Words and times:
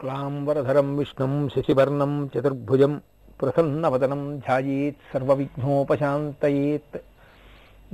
क्लाम्बरधरं 0.00 0.96
विष्णु 0.96 1.48
शशिवर्णं 1.48 2.28
चतुर्भुज 2.28 2.82
प्रसन्नवदनं 3.40 4.38
ध्यायेत् 4.38 5.12
सर्वविघ्नोपशान्तयेत्। 5.12 6.96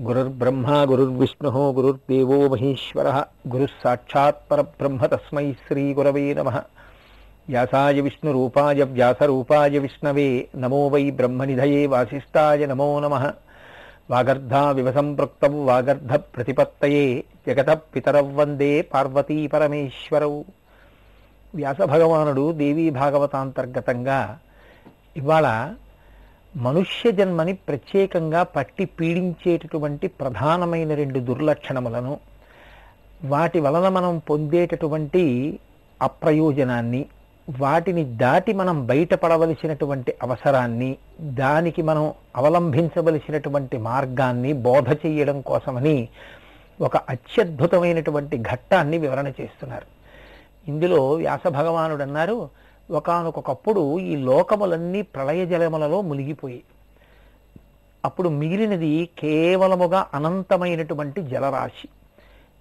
गुरुर्ब्रह्मा, 0.01 0.85
गुरुर्विष्णुः, 0.85 1.73
गुरुर्देवो 1.73 2.49
महेश्वरः, 2.49 3.25
गुरुः 3.47 3.67
साक्षात् 3.67 4.51
परब्रह्म 4.51 5.07
तस्मै 5.07 5.53
श्रीगुरवे 5.53 6.35
వ్యాసాయ 7.49 8.01
విష్ణురూపాయ 8.01 8.83
వ్యాసరూపాయ 8.83 9.79
విష్ణవే. 9.79 10.49
నమో 10.57 10.89
వై 10.89 11.11
బ్రహ్మనిధయే 11.11 11.87
వాసిష్ఠాయ 11.87 12.67
నమో 12.67 13.01
నమः. 13.01 13.31
వాగర్ధావివ 14.11 14.93
సంపృక్తౌ 14.93 15.65
వాగర్ధ 15.65 16.15
ప్రతిపత్తయే. 16.15 17.25
జగత 17.47 17.71
పితరవ్ 17.95 18.37
వందే 18.37 18.83
పార్వతీ 18.83 19.47
పరమేశ్వరవు 19.47 20.45
వ్యాస 21.55 21.81
భగవానుడు 21.83 22.53
దేవీ 22.53 22.91
భాగవతాంతర్గతంగా 22.91 24.39
ఇవాళ 25.17 25.75
మనుష్య 26.57 27.11
జన్మని 27.11 27.53
ప్రత్యేకంగా 27.53 28.43
పట్టి 28.43 28.85
పీడించేటటువంటి 28.85 30.07
ప్రధానమైన 30.07 30.95
రెండు 30.95 31.19
దుర్లక్షణములను 31.19 32.19
వాటి 33.25 33.61
వలన 33.61 33.89
మనం 33.89 34.19
పొందేటటువంటి 34.19 35.59
అప్రయోజనాన్ని 36.03 37.05
వాటిని 37.59 38.05
దాటి 38.05 38.53
మనం 38.53 38.87
బయటపడవలసినటువంటి 38.87 40.15
అవసరాన్ని 40.23 40.97
దానికి 41.21 41.83
మనం 41.83 42.13
అవలంబించవలసినటువంటి 42.37 43.79
మార్గాన్ని 43.79 44.53
బోధ 44.53 44.93
చేయడం 45.07 45.41
కోసమని 45.41 46.09
ఒక 46.81 46.97
అత్యద్భుతమైనటువంటి 46.97 48.37
ఘట్టాన్ని 48.39 48.99
వివరణ 48.99 49.27
చేస్తున్నారు. 49.27 49.87
ఇందులో 50.69 51.13
వ్యాస 51.13 51.49
భగవానుడు 51.49 52.03
అన్నారు 52.03 52.49
ఒకానొకప్పుడు 52.91 53.99
ఈ 53.99 54.17
లోకములన్నీ 54.17 55.03
ప్రళయ 55.03 55.47
జలములలో 55.47 56.01
మునిగిపోయి 56.01 56.63
అప్పుడు 58.05 58.29
మిగిలినది 58.29 59.09
కేవలముగా 59.19 60.07
అనంతమైనటువంటి 60.15 61.23
జలరాశి. 61.23 61.89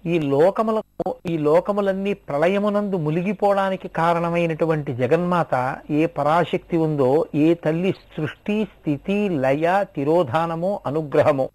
ఈ 0.08 0.18
లోకములకు 0.18 0.91
ఈ 1.30 1.38
లోకములన్నీ 1.38 2.12
ప్రళయమునందు 2.12 2.96
మునిగిపోవడానికి 2.96 3.88
కారణమైనటువంటి 3.88 4.94
జగన్మాత 4.94 5.76
ఏ 5.90 6.06
పరాశక్తి 6.06 6.76
ఉందో 6.76 7.26
ఏ 7.34 7.54
తల్లి 7.54 7.94
సృష్టి 8.16 8.64
స్థితి 8.64 9.28
లయ 9.28 9.84
తిరోధానము 9.96 10.80
అనుగ్రహము 10.86 11.48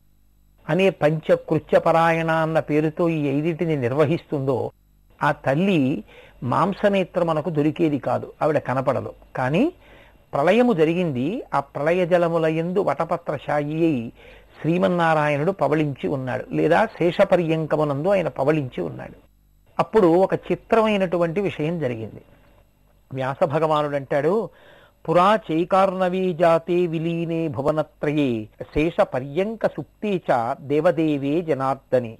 అనే 0.69 0.89
పంచకృత్యపరాయణ 0.89 2.31
అన్న 2.31 2.59
పేరుతో 2.59 3.09
ఈ 3.09 3.27
ఐదింటిని 3.27 3.75
నిర్వహిస్తుందో 3.75 4.71
ఆ 5.23 5.31
తల్లి 5.31 6.03
మాంసనేత్ర 6.43 7.23
మనకు 7.23 7.49
దొరికేది 7.49 7.99
కాదు 7.99 8.33
ఆవిడ 8.41 8.57
కనపడదు. 8.57 9.13
కానీ 9.35 9.73
ప్రళయము 10.33 10.73
జరిగింది 10.73 11.43
ఆ 11.53 11.59
ప్రళయ 11.59 12.05
జలముల 12.05 12.45
ఎందు 12.45 12.79
వటపత్రశాయి 12.79 13.77
అయి 13.85 14.11
శ్రీమన్నారాయణుడు 14.61 15.51
పవళించి 15.51 16.07
ఉన్నాడు. 16.07 16.45
లేదా 16.51 16.85
శేషపర్యంకమునందు 16.85 18.07
ఆయన 18.07 18.27
పవళించి 18.27 18.81
ఉన్నాడు. 18.81 19.26
అప్పుడు 19.79 20.07
ఒక 20.07 20.33
చిత్రమైనటువంటి 20.33 21.41
విషయం 21.41 21.79
జరిగింది. 21.79 22.21
వ్యాస 23.13 23.43
భగవానుడు 23.43 23.95
అంటాడు 23.95 24.49
పురా 25.09 25.39
చైకార్ణవీ 25.51 26.33
జాతే 26.33 26.87
విలీనే 26.87 27.47
భువనత్రయే 27.47 28.49
శేష 28.61 29.01
పర్యంక 29.01 29.67
సుప్తే 29.67 30.21
చ 30.29 30.55
దేవదేవే 30.61 31.41
జనార్దని. 31.41 32.17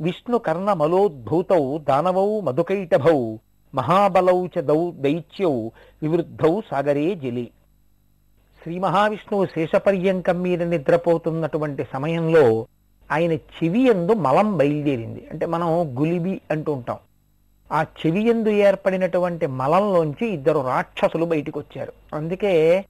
విష్ణు 0.00 0.38
కర్ణ 0.38 0.72
మలోద్భూతౌ 0.72 1.78
దానవౌ 1.78 2.40
మధుకైటభౌ 2.40 3.36
మహాబలౌ 3.74 4.46
చ 4.46 4.60
దౌ 4.60 4.90
దైత్యౌ 4.90 5.54
వివృద్ధౌ 6.02 6.60
సాగరే 6.70 7.14
జలి. 7.14 7.50
శ్రీ 8.62 8.78
మహావిష్ణువు 8.78 9.46
శేషపర్యంకం 9.46 10.42
మీద 10.42 10.62
నిద్రపోతున్నటువంటి 10.62 11.86
సమయంలో 11.92 12.66
ఆయన 13.10 13.32
చెవి 13.32 13.80
ఎందు 13.80 14.12
మలం 14.12 14.56
బయలుదేరింది. 14.56 15.28
అంటే 15.30 15.46
మనం 15.46 15.68
గులిబి 16.00 16.40
అంటూ 16.50 16.72
ఉంటాం. 16.72 16.98
ఆ 17.72 17.82
చెవి 17.82 18.28
ఎందు 18.28 18.48
ఏర్పడినటువంటి 18.48 19.46
మలంలోంచి 19.46 20.26
ఇద్దరు 20.26 20.60
రాక్షసులు 20.66 21.24
బయటకు 21.24 21.58
వచ్చారు 21.58 21.92
అందుకే 22.14 22.84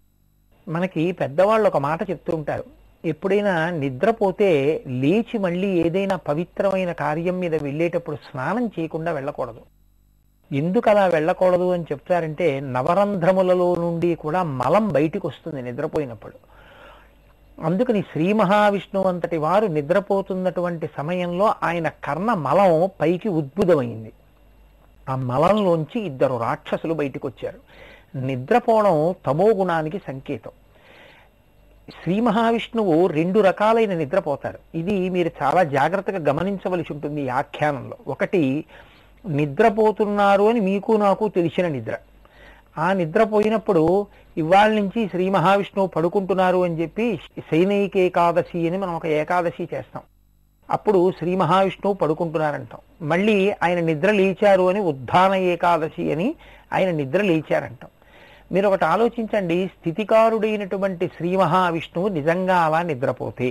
మనకి 0.69 1.13
పెద్దవాళ్ళు 1.13 1.67
ఒక 1.67 1.77
మాట 1.77 2.11
చెప్తూ 2.11 2.37
ఉంటారు. 2.37 2.65
ఎప్పుడైనా 3.05 3.71
నిద్రపోతే 3.71 4.83
లేచి 4.87 5.39
మళ్ళీ 5.39 5.69
ఏదైనా 5.69 6.17
పవిత్రమైన 6.17 6.93
కార్యం 6.93 7.39
మీద 7.39 7.63
వెళ్ళేటప్పుడు 7.63 8.17
స్నానం 8.17 8.71
చేయకుండా 8.79 9.13
వెళ్ళకూడదు. 9.13 9.61
ఎందుకు 10.53 10.91
అలా 10.91 11.07
వెళ్ళకూడదు 11.07 11.73
అని 11.73 11.83
చెప్తారంటే 11.83 12.61
నవరంధ్రములలో 12.61 13.75
నుండి 13.75 14.15
కూడా 14.15 14.43
మలం 14.43 14.89
బయటికి 14.89 15.27
వస్తుంది 15.27 15.63
నిద్రపోయినప్పుడు. 15.63 16.50
అందుకని 17.63 18.03
శ్రీ 18.03 18.33
మహావిష్ణువు 18.33 19.09
అంతటి 19.09 19.37
వారు 19.37 19.67
నిద్రపోతున్నటువంటి 19.67 20.91
సమయంలో 20.97 21.55
ఆయన 21.63 21.89
కర్ణ 21.89 22.33
మలం 22.33 22.91
పైకి 23.01 23.29
ఉద్భుతమైంది. 23.29 24.13
ఆ 25.09 25.17
మలంలోంచి 25.17 26.01
ఇద్దరు 26.01 26.37
రాక్షసులు 26.37 26.95
బయటకు 26.95 27.29
వచ్చారు 27.29 27.61
నిద్రపోవడం 28.19 29.15
తమో 29.27 29.49
గుణానికి 29.49 29.99
సంకేతం. 29.99 30.51
శ్రీ 32.03 32.21
మహావిష్ణువు 32.21 33.07
రెండు 33.07 33.41
రకాలైన 33.41 33.95
నిద్రపోతారు. 33.95 34.59
ఇది 34.75 35.11
మీరు 35.11 35.31
చాలా 35.43 35.63
జాగ్రత్తగా 35.63 36.19
గమనించవలసి 36.29 36.93
ఉంటుంది 36.93 37.23
ఈ 37.23 37.29
ఆఖ్యానంలో. 37.29 37.97
ఒకటి 38.09 38.65
నిద్రపోతున్నారు 39.29 40.43
అని 40.43 40.61
మీకు 40.61 40.93
నాకు 40.93 41.29
తెలిసిన 41.29 41.69
నిద్ర. 41.69 41.97
ఆ 42.81 42.93
నిద్రపోయినప్పుడు 42.93 43.83
ఇవాళ 44.37 44.71
నుంచి 44.71 45.01
శ్రీ 45.09 45.29
మహావిష్ణువు 45.29 45.89
పడుకుంటున్నారు 45.89 46.65
అని 46.65 46.77
చెప్పి 46.83 47.07
సైనైక 47.51 47.97
ఏకాదశి 47.97 48.69
అని 48.69 48.79
మనం 48.79 48.95
ఒక 48.95 49.07
ఏకాదశి 49.07 49.65
చేస్తాం. 49.75 50.03
అప్పుడు 50.71 51.13
శ్రీ 51.19 51.33
మహావిష్ణువు 51.37 51.95
పడుకుంటున్నారంటాం. 51.95 52.81
మళ్ళీ 53.09 53.39
ఆయన 53.63 53.81
నిద్ర 53.81 54.11
లేచారు 54.11 54.69
అని 54.69 54.81
ఉద్ధాన 54.81 55.33
ఏకాదశి 55.35 56.13
అని 56.13 56.29
ఆయన 56.73 56.91
నిద్ర 56.91 57.23
లేచారంటాం. 57.23 57.91
మీరు 58.53 58.69
ఒకటి 58.69 58.85
ఆలోచించండి 58.85 59.57
స్థితికారుడైనటువంటి 59.67 61.07
శ్రీ 61.17 61.37
మహావిష్ణువు 61.37 62.09
నిజంగా 62.09 62.57
అలా 62.59 62.83
నిద్రపోతే 62.83 63.49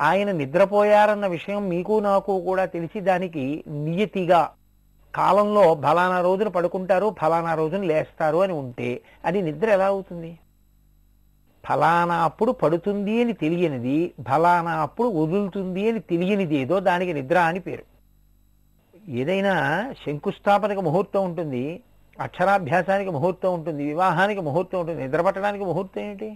ఆయన 0.00 0.30
నిద్రపోయారన్న 0.32 1.26
విషయం 1.26 1.68
మీకు 1.68 2.00
నాకు 2.00 2.40
కూడా 2.40 2.64
తెలిసి 2.64 3.00
దానికి 3.00 3.44
నియతిగా 3.68 4.40
కాలంలో 5.14 5.74
ఫలానా 5.84 6.20
రోజున 6.20 6.48
పడుకుంటారు 6.48 7.14
ఫలానా 7.20 7.54
రోజున 7.54 7.84
లేస్తారు 7.84 8.38
అని 8.38 8.52
ఉంటే 8.52 9.02
అది 9.24 9.42
నిద్ర 9.42 9.68
ఎలా 9.68 9.86
అవుతుంది? 9.86 10.38
ఫలానా 11.64 12.16
అప్పుడు 12.24 12.52
పడుతుంది 12.52 13.22
అని 13.22 13.32
తెలియనిది 13.32 14.14
ఫలానా 14.28 14.72
అప్పుడు 14.82 15.08
వదులుతుంది 15.08 15.88
అని 15.90 16.00
తెలియనిది 16.00 16.56
ఏదో 16.56 16.80
దానికి 16.80 17.12
నిద్ర 17.12 17.38
అని 17.38 17.60
పేరు. 17.60 17.84
ఏదైనా 19.08 19.54
శంకుస్థాపనకు 20.04 20.80
ముహూర్తం 20.80 21.24
ఉంటుంది 21.24 21.64
అక్షరాభ్యాసానికి 22.20 23.10
ముహూర్తం 23.10 23.54
ఉంటుంది 23.54 23.84
వివాహానికి 23.84 24.40
ముహూర్తం 24.40 24.78
ఉంటుంది 24.80 25.02
నిద్రపట్టడానికి 25.02 25.64
ముహూర్తం 25.64 26.02
ఏంటి? 26.02 26.30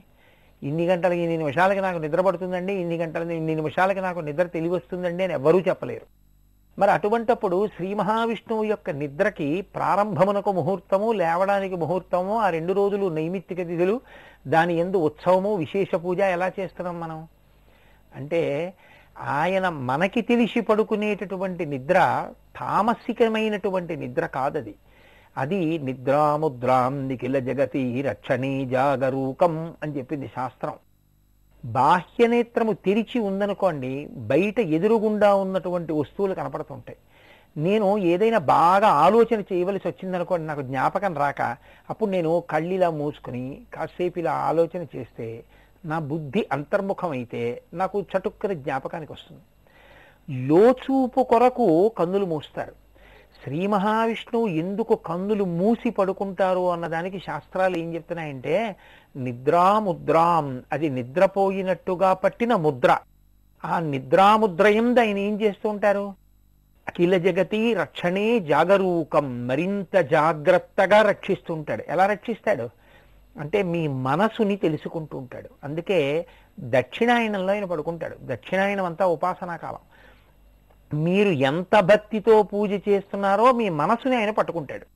ఇన్ని 0.62 0.84
గంటలకి 0.86 1.20
ఇన్ని 1.20 1.36
నిమిషాలకి 1.36 1.80
నాకు 1.80 1.98
నిద్ర 1.98 2.20
పడుతుందండి 2.20 2.72
ఇన్ని 2.72 2.96
గంటలకి 2.96 3.34
ఇన్ని 3.34 3.54
నిమిషాలకి 3.54 4.00
నాకు 4.00 4.20
నిద్ర 4.20 4.46
తెలివి 4.46 4.74
వస్తుందండి 4.74 5.24
అని 5.24 5.32
ఎవ్వరూ 5.32 5.60
చెప్పలేరు. 5.60 6.06
మరి 6.78 6.90
అటువంటప్పుడు 6.90 7.68
శ్రీ 7.76 7.94
మహావిష్ణువు 7.94 8.64
యొక్క 8.64 8.90
నిద్రకి 8.90 9.60
ప్రారంభమునకు 9.60 10.52
ముహూర్తము 10.52 11.12
లేవడానికి 11.12 11.76
ముహూర్తము 11.76 12.38
ఆ 12.38 12.50
రెండు 12.50 12.72
రోజులు 12.72 13.08
నైమిత్తిక 13.08 13.58
తిథులు 13.58 14.00
దాని 14.47 14.74
ఎందు 14.74 14.97
ఉత్సవము 14.97 15.54
విశేష 15.54 15.94
పూజ 15.94 16.21
ఎలా 16.21 16.53
చేస్తున్నాం 16.60 17.00
మనం? 17.00 17.28
అంటే 18.15 18.74
ఆయన 19.18 19.68
మనకి 19.68 20.21
తెలిసి 20.21 20.60
పడుకునేటటువంటి 20.60 21.66
నిద్ర 21.66 22.28
తామసికమైనటువంటి 22.56 23.97
నిద్ర 23.97 24.27
కాదది. 24.27 24.74
అది 25.38 25.78
నిద్రాముద్రాం 25.78 27.09
నిఖిల 27.09 27.38
జగతి 27.38 28.03
రక్షణీ 28.03 28.65
జాగరూకం 28.65 29.74
అని 29.82 29.98
చెప్పింది 29.98 30.28
శాస్త్రం. 30.28 30.74
బాహ్యనేత్రము 31.65 32.72
తెరిచి 32.72 33.21
ఉందనుకోండి 33.21 34.09
బయట 34.16 34.61
ఎదురుగుండా 34.61 35.34
ఉన్నటువంటి 35.34 35.93
వస్తువులు 35.93 36.34
కనపడుతుంటాయి. 36.34 36.99
నేను 37.57 37.99
ఏదైనా 37.99 38.39
బాగా 38.39 38.89
ఆలోచన 38.89 39.41
చేయవలసి 39.41 39.89
వచ్చిందనుకోండి 39.89 40.47
నాకు 40.47 40.63
జ్ఞాపకం 40.63 41.15
రాక 41.15 41.57
అప్పుడు 41.91 42.11
నేను 42.11 42.43
కళ్ళిలా 42.51 42.91
మూసుకుని 42.91 43.63
కాసేపు 43.75 44.19
ఇలా 44.19 44.33
ఆలోచన 44.33 44.87
చేస్తే 44.97 45.45
నా 45.84 45.99
బుద్ధి 45.99 46.47
అంతర్ముఖమైతే 46.53 47.63
నాకు 47.75 48.01
చటుక్కన 48.01 48.53
జ్ఞాపకానికి 48.53 49.13
వస్తుంది. 49.13 49.43
లోచూపు 50.47 51.22
కొరకు 51.22 51.89
కన్నులు 51.89 52.27
మూస్తారు. 52.27 52.72
శ్రీ 53.45 53.66
మహావిష్ణువు 53.66 54.47
ఎందుకు 54.47 54.95
కన్నులు 54.95 55.45
మూసి 55.45 55.91
పడుకుంటారు 55.91 56.71
అన్నదానికి 56.71 57.19
శాస్త్రాలు 57.19 57.77
ఏం 57.77 57.95
చెప్తున్నాయంటే 57.95 58.77
నిద్రాముద్రాం 59.16 60.63
అది 60.72 60.89
నిద్రపోయినట్టుగా 60.89 62.13
పట్టిన 62.13 62.55
ముద్ర. 62.55 62.99
ఆ 63.65 63.78
నిద్రాముద్రయం 63.78 64.99
ఆయన 64.99 65.19
ఏం 65.19 65.41
చేస్తూ 65.41 65.69
ఉంటారు? 65.69 66.15
అఖిల 66.89 67.16
జగతి 67.16 67.75
రక్షణే 67.75 68.41
జాగరూకం 68.41 69.47
మరింత 69.47 69.97
జాగ్రత్తగా 69.97 71.03
రక్షిస్తుంటాడు 71.03 71.84
ఎలా 71.89 72.07
రక్షిస్తాడు? 72.07 72.71
అంటే 73.41 73.63
మీ 73.63 73.89
మనసుని 73.89 74.57
తెలుసుకుంటూ 74.57 75.19
ఉంటాడు. 75.19 75.49
అందుకే 75.65 76.27
దక్షిణాయనంలో 76.61 77.53
ఆయన 77.53 77.65
పడుకుంటాడు. 77.65 78.16
దక్షిణాయనం 78.22 78.84
అంతా 78.84 79.07
ఉపాసనా 79.07 79.57
కాలం. 79.57 79.78
మీరు 81.03 81.28
ఎంత 81.28 81.81
భక్తితో 81.81 82.43
పూజ 82.43 82.71
చేస్తున్నారో 82.71 83.53
మీ 83.53 83.69
మనసుని 83.69 84.16
ఆయన 84.16 84.31
పట్టుకుంటాడు. 84.31 84.87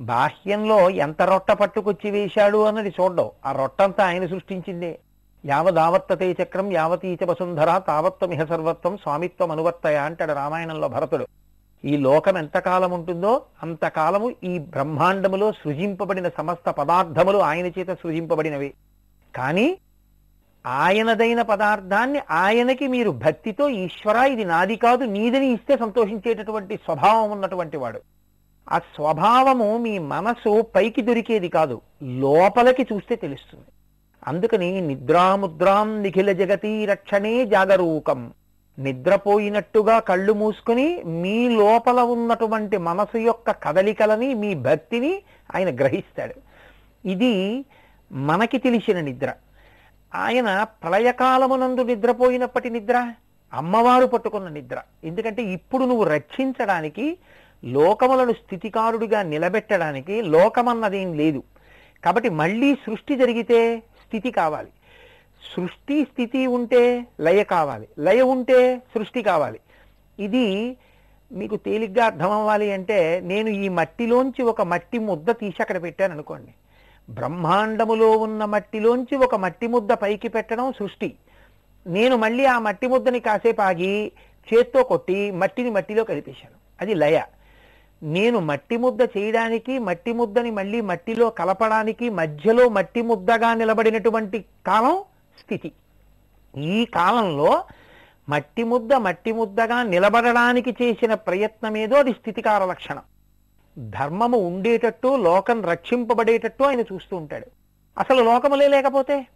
బాహ్యంలో 0.00 0.90
ఎంత 0.90 1.22
రొట్ట 1.22 1.52
పట్టుకొచ్చి 1.52 2.10
వేశాడు 2.10 2.64
అన్నది 2.64 2.88
చూడడం. 2.88 3.30
ఆ 3.46 3.52
రొట్టంతా 3.52 4.06
ఆయన 4.06 4.26
సృష్టించిందే. 4.26 4.98
యావదావర్తతే 5.46 6.36
చక్రం 6.42 6.72
యావతీచ 6.72 7.24
వసుంధర 7.24 7.78
తావత్వమిహ 7.78 8.44
సర్వత్వం 8.44 8.96
స్వామిత్వం 8.96 9.50
అనువర్తయ 9.50 9.96
అంటాడు 9.96 10.32
రామాయణంలో 10.32 10.88
భరతుడు. 10.88 11.26
ఈ 11.84 11.96
లోకం 11.96 12.38
ఎంతకాలం 12.38 12.90
ఉంటుందో 12.90 13.42
అంతకాలము 13.62 14.32
ఈ 14.44 14.58
బ్రహ్మాండములో 14.58 15.52
సృజింపబడిన 15.52 16.28
సమస్త 16.28 16.70
పదార్థములు 16.70 17.38
ఆయన 17.38 17.66
చేత 17.66 17.90
సృజింపబడినవి. 17.90 18.74
కానీ 19.34 19.78
ఆయనదైన 20.66 21.42
పదార్థాన్ని 21.42 22.20
ఆయనకి 22.30 22.86
మీరు 22.86 23.10
భక్తితో 23.10 23.68
ఈశ్వర 23.68 24.16
ఇది 24.16 24.44
నాది 24.44 24.76
కాదు 24.76 25.04
నీదని 25.04 25.46
ఇస్తే 25.46 25.76
సంతోషించేటటువంటి 25.76 26.76
స్వభావం 26.76 27.30
ఉన్నటువంటి 27.30 27.76
వాడు. 27.76 28.00
ఆ 28.72 28.78
స్వభావము 28.78 29.78
మీ 29.78 29.98
మనసు 29.98 30.62
పైకి 30.62 31.02
దొరికేది 31.02 31.48
కాదు 31.48 31.80
లోపలికి 32.02 32.94
చూస్తే 32.94 33.16
తెలుస్తుంది. 33.16 33.64
అందుకని 34.28 34.80
నిద్రాముద్రాం 34.80 36.02
నిఖిల 36.02 36.32
జగతి 36.32 36.84
రక్షణే 36.84 37.46
జాగరూకం. 37.46 38.32
నిద్రపోయినట్టుగా 38.78 39.98
కళ్ళు 39.98 40.32
మూసుకుని 40.32 41.02
మీ 41.02 41.48
లోపల 41.48 42.00
ఉన్నటువంటి 42.00 42.76
మనసు 42.76 43.18
యొక్క 43.18 43.50
కదలికలని 43.50 44.34
మీ 44.34 44.54
భక్తిని 44.54 45.22
ఆయన 45.54 45.74
గ్రహిస్తాడు. 45.74 46.34
ఇది 47.08 47.64
మనకి 48.12 48.58
తెలిసిన 48.58 49.00
నిద్ర. 49.00 49.32
ఆయన 50.14 50.62
ప్రళయకాలమునందు 50.62 51.82
నిద్రపోయినప్పటి 51.82 52.70
నిద్ర 52.70 53.12
అమ్మవారు 53.54 54.06
పట్టుకున్న 54.06 54.48
నిద్ర. 54.48 54.82
ఎందుకంటే 55.04 55.42
ఇప్పుడు 55.42 55.84
నువ్వు 55.84 56.04
రక్షించడానికి 56.04 57.18
లోకములను 57.66 58.32
స్థితికారుడిగా 58.32 59.22
నిలబెట్టడానికి 59.22 60.22
లోకమన్నదేం 60.22 61.14
లేదు. 61.14 61.42
కాబట్టి 62.04 62.28
మళ్ళీ 62.28 62.74
సృష్టి 62.74 63.16
జరిగితే 63.16 63.78
స్థితి 63.78 64.30
కావాలి. 64.30 64.68
సృష్టి 65.56 66.04
స్థితి 66.04 66.46
ఉంటే 66.46 67.06
లయ 67.20 67.44
కావాలి. 67.44 67.88
లయ 67.98 68.20
ఉంటే 68.20 68.78
సృష్టి 68.78 69.22
కావాలి. 69.22 69.60
ఇది 70.18 70.76
మీకు 71.32 71.56
తేలిగ్గా 71.56 72.04
అర్థం 72.04 72.30
అవ్వాలి 72.30 72.72
అంటే 72.72 73.20
నేను 73.24 73.48
ఈ 73.48 73.68
మట్టిలోంచి 73.68 74.42
ఒక 74.42 74.62
మట్టి 74.62 74.98
ముద్ద 74.98 75.30
తీసి 75.30 75.56
అక్కడ 75.60 75.82
పెట్టాను 75.82 76.12
అనుకోండి. 76.12 76.54
బ్రహ్మాండములో 77.10 78.10
ఉన్న 78.10 78.44
మట్టిలోంచి 78.44 79.16
ఒక 79.16 79.34
మట్టి 79.34 79.66
ముద్ద 79.66 79.92
పైకి 79.92 80.28
పెట్టడం 80.28 80.72
సృష్టి. 80.72 81.14
నేను 81.86 82.16
మళ్ళీ 82.16 82.44
ఆ 82.44 82.58
మట్టి 82.58 82.86
ముద్దని 82.86 83.20
కాసేపు 83.20 83.62
ఆగి 83.62 84.12
చేత్తో 84.54 84.82
కొట్టి 84.82 85.30
మట్టిని 85.30 85.70
మట్టిలో 85.70 86.04
కలిపేశాను. 86.04 86.54
అది 86.80 86.94
లయ. 86.94 87.20
నేను 88.02 88.38
మట్టి 88.38 88.76
ముద్ద 88.76 89.02
చేయడానికి 89.02 89.78
మట్టి 89.78 90.12
ముద్దని 90.12 90.50
మళ్ళీ 90.50 90.80
మట్టిలో 90.80 91.30
కలపడానికి 91.30 92.10
మధ్యలో 92.10 92.68
మట్టి 92.68 93.02
ముద్దగా 93.02 93.54
నిలబడినటువంటి 93.54 94.44
కాలం 94.66 95.04
స్థితి. 95.40 95.72
ఈ 96.58 96.84
కాలంలో 96.84 97.64
మట్టి 98.28 98.64
ముద్ద 98.64 98.94
మట్టి 98.94 99.32
ముద్దగా 99.32 99.82
నిలబడడానికి 99.82 100.76
చేసిన 100.82 101.14
ప్రయత్నమేదో 101.14 101.96
అది 101.96 102.12
స్థితికార 102.12 102.64
లక్షణం. 102.64 103.02
ధర్మము 103.78 104.38
ఉండేటట్టు 104.38 105.16
లోకం 105.16 105.64
రక్షింపబడేటట్టు 105.64 106.64
ఆయన 106.64 106.80
చూస్తూ 106.80 107.16
ఉంటాడు. 107.16 107.46
అసలు 107.98 108.22
లోకములే 108.22 108.68
లేకపోతే? 108.68 109.26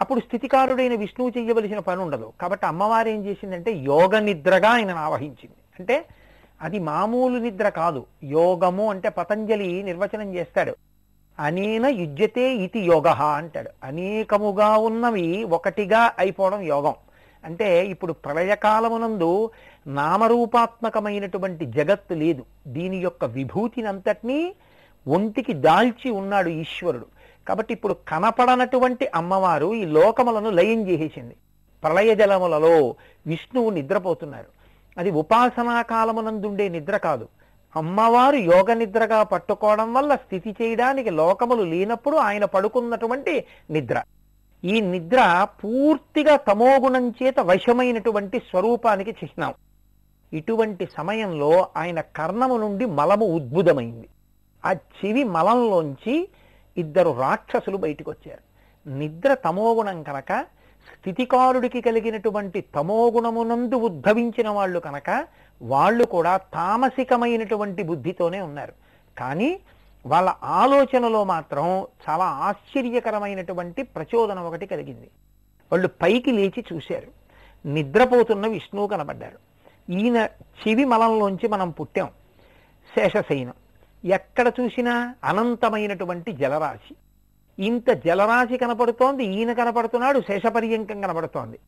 అప్పుడు 0.00 0.20
స్థితికారుడైన 0.20 0.94
విష్ణువు 0.94 1.30
చెయ్యవలసిన 1.38 1.78
పని 1.78 2.00
ఉండదు 2.00 2.32
కాబట్టి 2.40 2.66
అమ్మవారు 2.66 3.08
ఏం 3.08 3.24
చేసిందంటే 3.24 3.72
యోగ 3.72 4.18
నిద్రగా 4.18 4.68
ఆయనను 4.68 4.96
ఆవహించింది. 4.96 5.56
అంటే 5.78 6.04
అది 6.62 6.78
మామూలు 6.78 7.38
నిద్ర 7.38 7.68
కాదు. 7.68 8.06
యోగము 8.24 8.90
అంటే 8.90 9.08
పతంజలి 9.08 9.82
నిర్వచనం 9.82 10.34
చేస్తాడు. 10.34 10.76
అనేన 11.40 11.86
యుజ్యతే 11.86 12.56
ఇతి 12.56 12.80
యోగ 12.80 13.08
అంటాడు. 13.08 13.70
అనేకముగా 13.84 14.76
ఉన్నవి 14.76 15.44
ఒకటిగా 15.44 16.12
అయిపోవడం 16.18 16.60
యోగం. 16.60 16.94
అంటే 17.44 17.86
ఇప్పుడు 17.86 18.12
ప్రళయకాలమునందు 18.12 19.50
నామరూపాత్మకమైనటువంటి 19.86 21.66
జగత్తు 21.66 22.14
లేదు. 22.14 22.44
దీని 22.66 22.96
యొక్క 22.96 23.24
విభూతిని 23.24 23.88
అంతటినీ 23.88 24.54
ఒంటికి 25.08 25.52
దాల్చి 25.52 26.10
ఉన్నాడు 26.10 26.48
ఈశ్వరుడు. 26.48 27.06
కాబట్టి 27.48 27.74
ఇప్పుడు 27.74 27.96
కనపడనటువంటి 28.08 29.08
అమ్మవారు 29.14 29.74
ఈ 29.74 29.84
లోకములను 29.84 30.50
లయం 30.50 30.88
చేసేసింది. 30.88 31.36
ప్రళయ 31.82 32.14
జలములలో 32.14 32.94
విష్ణువు 33.26 33.70
నిద్రపోతున్నారు. 33.70 34.57
అది 34.98 35.10
ఉపాసనా 35.10 35.82
కాలమునందుండే 35.82 36.68
నిద్ర 36.68 36.96
కాదు. 36.96 37.28
అమ్మవారు 37.76 38.36
యోగ 38.36 38.74
నిద్రగా 38.74 39.22
పట్టుకోవడం 39.22 39.94
వల్ల 39.94 40.14
స్థితి 40.14 40.56
చేయడానికి 40.62 41.10
లోకములు 41.10 41.62
లేనప్పుడు 41.62 42.16
ఆయన 42.16 42.44
పడుకున్నటువంటి 42.44 43.44
నిద్ర. 43.70 44.02
ఈ 44.64 44.80
నిద్ర 44.80 45.46
పూర్తిగా 45.64 46.36
తమోగుణం 46.36 47.14
చేత 47.22 47.40
వశమైనటువంటి 47.40 48.38
స్వరూపానికి 48.38 49.10
చిహ్నం. 49.10 49.54
ఇటువంటి 50.32 50.88
సమయంలో 50.96 51.68
ఆయన 51.76 52.00
కర్ణము 52.00 52.56
నుండి 52.56 52.86
మలము 52.86 53.26
ఉద్భుతమైంది. 53.26 54.08
ఆ 54.64 54.72
చెవి 54.72 55.24
మలంలోంచి 55.24 56.28
ఇద్దరు 56.76 57.10
రాక్షసులు 57.20 57.76
బయటకు 57.76 58.10
వచ్చారు 58.10 58.44
నిద్ర 58.88 59.34
తమోగుణం 59.34 60.02
కనుక 60.02 60.32
స్థితికారుడికి 61.00 61.80
కలిగినటువంటి 61.80 62.60
తమోగుణమునందు 62.60 63.74
ఉద్భవించిన 63.74 64.48
వాళ్ళు 64.48 64.80
కనుక 64.80 65.26
వాళ్ళు 65.62 66.04
కూడా 66.04 66.36
తామసికమైనటువంటి 66.36 67.82
బుద్ధితోనే 67.82 68.40
ఉన్నారు. 68.40 68.72
కానీ 69.18 69.60
వాళ్ళ 70.06 70.34
ఆలోచనలో 70.42 71.24
మాత్రం 71.24 71.86
చాలా 72.08 72.24
ఆశ్చర్యకరమైనటువంటి 72.24 73.82
ప్రచోదనం 73.82 74.46
ఒకటి 74.46 74.66
కలిగింది. 74.66 75.10
వాళ్ళు 75.72 75.88
పైకి 75.88 76.32
లేచి 76.32 76.64
చూశారు. 76.72 77.08
నిద్రపోతున్న 77.68 78.46
విష్ణువు 78.46 78.86
కనబడ్డారు 78.86 79.38
ఈయన 79.92 80.16
చెవి 80.68 80.84
మలంలోంచి 80.84 81.48
మనం 81.48 81.70
పుట్టాం. 81.70 82.08
శేషశయనం. 82.96 83.52
ఎక్కడ 84.04 84.52
చూసినా 84.60 85.14
అనంతమైనటువంటి 85.24 86.32
జలరాశి. 86.32 86.94
ఇంత 87.58 87.90
జలరాశి 87.90 88.56
కనపడుతోంది 88.56 89.24
ఈయన 89.24 89.52
కనపడుతున్నాడు 89.52 90.20
శేషపర్యంకం 90.20 91.00
కనపడుతోంది. 91.00 91.58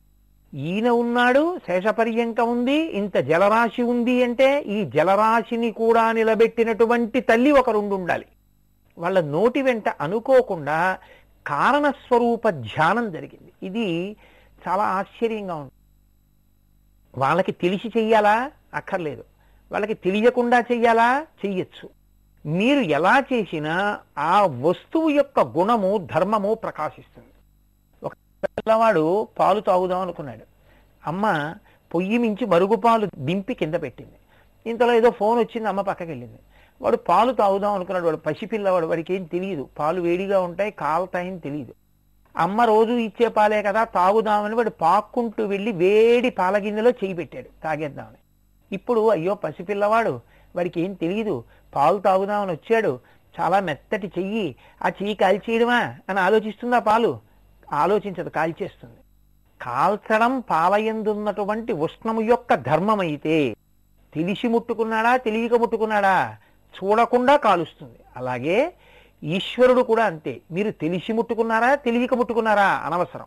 ఈయన 0.53 0.89
ఉన్నాడు 0.89 1.57
శేషపర్యంకం 1.57 2.51
ఉంది 2.51 2.73
ఇంత 2.73 3.17
జలరాశి 3.17 3.81
ఉంది 3.81 4.23
అంటే 4.23 4.61
ఈ 4.61 4.83
జలరాశిని 4.83 5.71
కూడా 5.71 6.11
నిలబెట్టినటువంటి 6.11 7.21
తల్లి 7.21 7.51
ఒక 7.51 7.69
ఉండాలి. 7.69 8.25
వాళ్ళ 8.97 9.19
నోటి 9.19 9.61
వెంట 9.61 9.89
అనుకోకుండా 10.01 10.99
కారణస్వరూప 11.47 12.49
ధ్యానం 12.49 13.11
జరిగింది. 13.11 13.51
ఇది 13.63 14.15
చాలా 14.67 14.83
ఆశ్చర్యంగా 14.83 15.55
ఉంది. 15.55 15.71
వాళ్ళకి 17.17 17.51
తెలిసి 17.51 17.87
చెయ్యాలా? 17.97 18.51
అక్కర్లేదు. 18.73 19.23
వాళ్ళకి 19.71 19.93
తెలియకుండా 19.93 20.59
చెయ్యాలా? 20.59 21.25
చెయ్యొచ్చు. 21.45 22.00
మీరు 22.45 22.79
ఎలా 22.79 23.23
చేసినా 23.33 23.99
ఆ 24.17 24.45
వస్తువు 24.45 25.09
యొక్క 25.09 25.39
గుణము 25.39 26.07
ధర్మము 26.15 26.53
ప్రకాశిస్తుంది. 26.53 27.27
ఒక 28.03 28.13
పిల్లవాడు 28.13 29.27
పాలు 29.39 29.59
తాగుదాం 29.59 29.99
అనుకున్నాడు. 29.99 30.45
అమ్మ 31.07 31.55
పొయ్యి 31.93 32.17
మించి 32.17 32.45
మరుగు 32.45 32.75
పాలు 32.75 33.07
దింపి 33.17 33.53
కింద 33.53 33.73
పెట్టింది. 33.73 34.17
ఇంతలో 34.69 34.93
ఏదో 34.93 35.09
ఫోన్ 35.09 35.39
వచ్చింది 35.39 35.67
అమ్మ 35.67 35.81
పక్కకి 35.81 36.11
వెళ్ళింది 36.11 36.39
వాడు 36.81 36.97
పాలు 36.97 37.31
తాగుదాం 37.31 37.73
అనుకున్నాడు. 37.73 38.05
వాడు 38.05 38.17
పసిపిల్లవాడు 38.17 38.85
వాడికి 38.85 39.13
ఏం 39.13 39.23
తెలియదు. 39.23 39.69
పాలు 39.79 40.01
వేడిగా 40.01 40.41
ఉంటాయి 40.41 40.71
కాలుతాయని 40.71 41.39
తెలియదు. 41.39 41.73
అమ్మ 42.37 42.61
రోజు 42.61 42.91
ఇచ్చే 42.91 43.27
పాలే 43.27 43.63
కదా 43.63 43.83
తాగుదామని 43.83 44.55
వాడు 44.55 44.69
పాక్కుంటూ 44.69 45.45
వెళ్ళి 45.45 45.71
వేడి 45.71 46.29
పాల 46.29 46.57
గిన్నెలో 46.57 46.89
చేయి 46.89 47.13
పెట్టాడు. 47.13 47.63
తాగేద్దామని. 47.63 48.17
ఇప్పుడు 48.75 49.09
అయ్యో 49.09 49.35
పసిపిల్లవాడు 49.35 50.30
వాడికి 50.55 50.81
ఏం 50.81 50.93
తెలియదు 50.93 51.43
పాలు 51.75 51.99
తాగుదామని 51.99 52.51
వచ్చాడు. 52.51 52.99
చాలా 53.39 53.59
మెత్తటి 53.59 54.07
చెయ్యి. 54.07 54.55
ఆ 54.83 54.87
చెయ్యి 54.87 55.15
కాల్చేయడమా? 55.15 55.95
అని 56.09 56.19
ఆలోచిస్తుందా 56.19 56.79
పాలు. 56.79 57.19
ఆలోచించదు 57.73 58.29
కాల్చేస్తుంది. 58.29 58.95
కాల్చడం 59.61 60.39
పాలయందున్నటువంటి 60.39 61.73
ఉష్ణము 61.73 62.21
యొక్క 62.21 62.53
ధర్మమైతే 62.53 63.55
తెలిసి 64.13 64.47
ముట్టుకున్నాడా 64.47 65.17
తెలియక 65.17 65.53
ముట్టుకున్నాడా? 65.53 66.37
చూడకుండా 66.83 67.35
కాలుస్తుంది. 67.35 67.99
అలాగే 68.17 68.73
ఈశ్వరుడు 69.23 69.81
కూడా 69.81 70.05
అంతే. 70.05 70.41
మీరు 70.51 70.71
తెలిసి 70.71 71.13
ముట్టుకున్నారా 71.13 71.75
తెలియక 71.75 72.13
ముట్టుకున్నారా? 72.13 72.81
అనవసరం. 72.85 73.25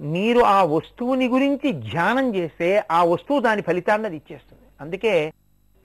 మీరు 0.00 0.40
ఆ 0.40 0.62
వస్తువుని 0.62 1.28
గురించి 1.28 1.72
ధ్యానం 1.72 2.34
చేస్తే 2.34 2.84
ఆ 2.90 3.04
వస్తువు 3.04 3.40
దాని 3.40 3.62
ఫలితాన్ని 3.62 4.06
అది 4.06 4.16
ఇచ్చేస్తుంది. 4.16 4.62
అందుకే 4.80 5.32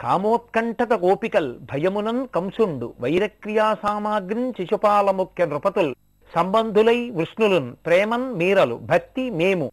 కామోత్కంఠత 0.02 0.94
గోపికల్ 0.94 1.58
భయమునన్ 1.72 2.28
కంసుండు 2.36 2.94
వైరక్రియా 3.00 3.76
సామాగ్రిన్ 3.84 4.54
శిశుపాల 4.54 5.12
ముఖ్య 5.12 5.46
నృపతుల్ 5.46 5.96
సంబంధులై 6.36 7.10
విష్ణులున్ 7.10 7.76
ప్రేమన్ 7.86 8.34
మీరలు 8.34 8.76
భక్తి 8.76 9.30
మేము. 9.30 9.72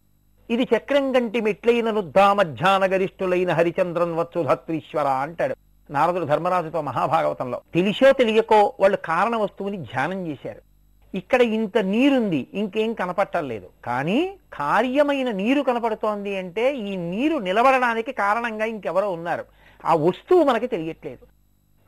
ఇది 0.49 0.63
చక్రం 0.63 1.05
గంటి 1.15 1.41
మెట్లైన 1.41 1.91
నుద్దామధ్యాన 1.91 2.85
గరిష్ఠులైన 2.85 3.51
హరిచంద్రన్ 3.51 4.15
వత్సుధత్రీశ్వర 4.15 5.07
అంటాడు. 5.07 5.55
నారదుడు 5.89 6.25
ధర్మరాజుతో 6.25 6.81
మహాభాగవతంలో 6.81 7.61
తెలిసో 7.73 8.11
తెలియకో 8.11 8.73
వాళ్ళు 8.79 8.97
కారణ 8.97 9.35
వస్తువుని 9.35 9.77
ధ్యానం 9.77 10.27
చేశారు. 10.27 10.61
ఇక్కడ 11.15 11.41
ఇంత 11.41 11.77
నీరుంది 11.77 12.47
ఇంకేం 12.53 12.93
కనపట్టలేదు. 12.93 13.67
కానీ 13.85 14.19
కార్యమైన 14.53 15.31
నీరు 15.31 15.61
కనపడుతోంది 15.61 16.37
అంటే 16.37 16.75
ఈ 16.75 16.95
నీరు 16.95 17.37
నిలబడడానికి 17.37 18.11
కారణంగా 18.11 18.65
ఇంకెవరో 18.65 19.11
ఉన్నారు. 19.11 19.45
ఆ 19.87 19.95
వస్తువు 19.95 20.43
మనకి 20.43 20.67
తెలియట్లేదు. 20.67 21.25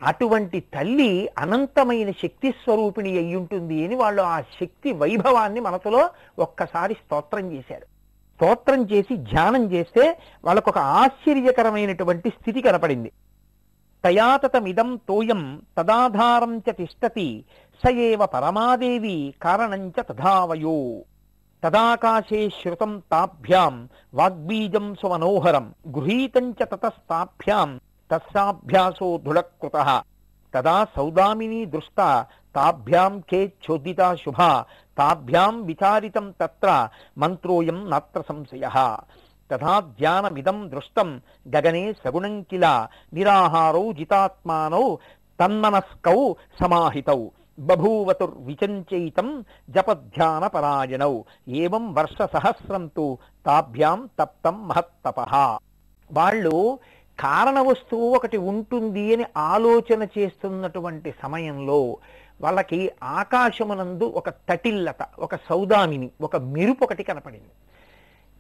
అటువంటి 0.04 0.60
తల్లి 0.60 1.30
అనంతమైన 1.38 2.12
శక్తి 2.12 2.52
స్వరూపిణి 2.52 3.18
అయ్యుంటుంది 3.18 3.86
అని 3.86 3.96
వాళ్ళు 3.96 4.22
ఆ 4.22 4.42
శక్తి 4.42 4.92
వైభవాన్ని 4.92 5.60
మనసులో 5.60 6.10
ఒక్కసారి 6.40 6.94
స్తోత్రం 6.94 7.52
చేశారు. 7.52 7.86
స్తోత్రం 8.36 8.84
చేసి 8.84 9.16
ధ్యానం 9.18 9.72
చేస్తే 9.72 10.20
వాళ్ళకు 10.46 10.70
ఒక 10.70 10.78
ఆశ్చర్యకరమైనటువంటి 10.78 12.30
స్థితి 12.30 12.62
కనపడింది. 12.62 13.12
తయాతతమిదం 14.04 14.96
తోయం 14.96 15.62
తదాధారం 15.78 16.58
చ 16.58 16.72
తిష్టతి 16.72 17.46
స 17.84 17.90
ఏవ 17.90 18.26
పరమాదేవి 18.26 19.34
కారణం 19.42 19.90
తథావయో. 19.90 21.02
తదాకాశే 21.64 22.50
శ్రుతం 22.50 23.02
తాభ్యాం 23.12 23.90
వాగ్బీజం 24.14 24.96
సుమనోహరం 25.02 25.74
గృహీతం 25.88 26.52
చ 26.52 26.56
తతస్తాభ్యాం 26.64 27.80
తస్సాభ్యాసో 28.12 29.10
ధుళకృత 29.18 29.78
తదా 30.54 30.78
సౌదామిని 30.96 31.62
దృష్ట 31.66 32.00
తాభ్యాం 32.56 33.14
కే 33.22 33.40
కేచ్చోదితా 33.42 34.08
శుభ 34.16 34.40
తాభ్యాం 34.98 35.56
విచారితం 35.66 36.26
తత్ర 36.42 36.70
మంత్రోయం 37.18 37.80
నాత్ర 37.90 38.22
సంశయ 38.22 38.66
తథా 39.50 39.76
ధ్యానమిదం 40.00 40.58
దృష్టం 40.70 41.10
గగనే 41.56 41.86
సగుణం 42.04 42.36
కిల 42.42 42.66
నిరాహారౌ 43.14 43.86
జితాత్మానౌ 43.92 44.86
తన్మనస్కౌ 45.40 46.20
సమాహితౌ 46.62 47.22
బభూవతుర్విచంచయితం 47.60 49.30
జపధ్యాన 49.70 50.46
పరాయణౌ 50.48 51.14
ఏవం 51.56 51.86
వర్ష 51.94 52.18
సహస్రం 52.34 52.86
తు 52.88 53.06
తాభ్యాం 53.46 54.10
తప్తం 54.20 54.58
మహత్తప 54.68 55.20
వాళ్ళు 56.10 56.56
కారణ 57.20 57.60
వస్తువు 57.60 58.16
ఒకటి 58.16 58.38
ఉంటుంది 58.38 59.16
అని 59.16 59.26
ఆలోచన 59.38 60.08
చేస్తున్నటువంటి 60.18 61.14
సమయంలో 61.22 61.98
వాళ్ళకి 62.42 62.92
ఆకాశమునందు 63.04 64.04
ఒక 64.04 64.30
తటిల్లత 64.30 65.06
ఒక 65.20 65.36
సౌదామిని 65.36 66.10
ఒక 66.22 66.36
మెరుపు 66.36 66.84
ఒకటి 66.84 67.04
కనపడింది. 67.04 67.54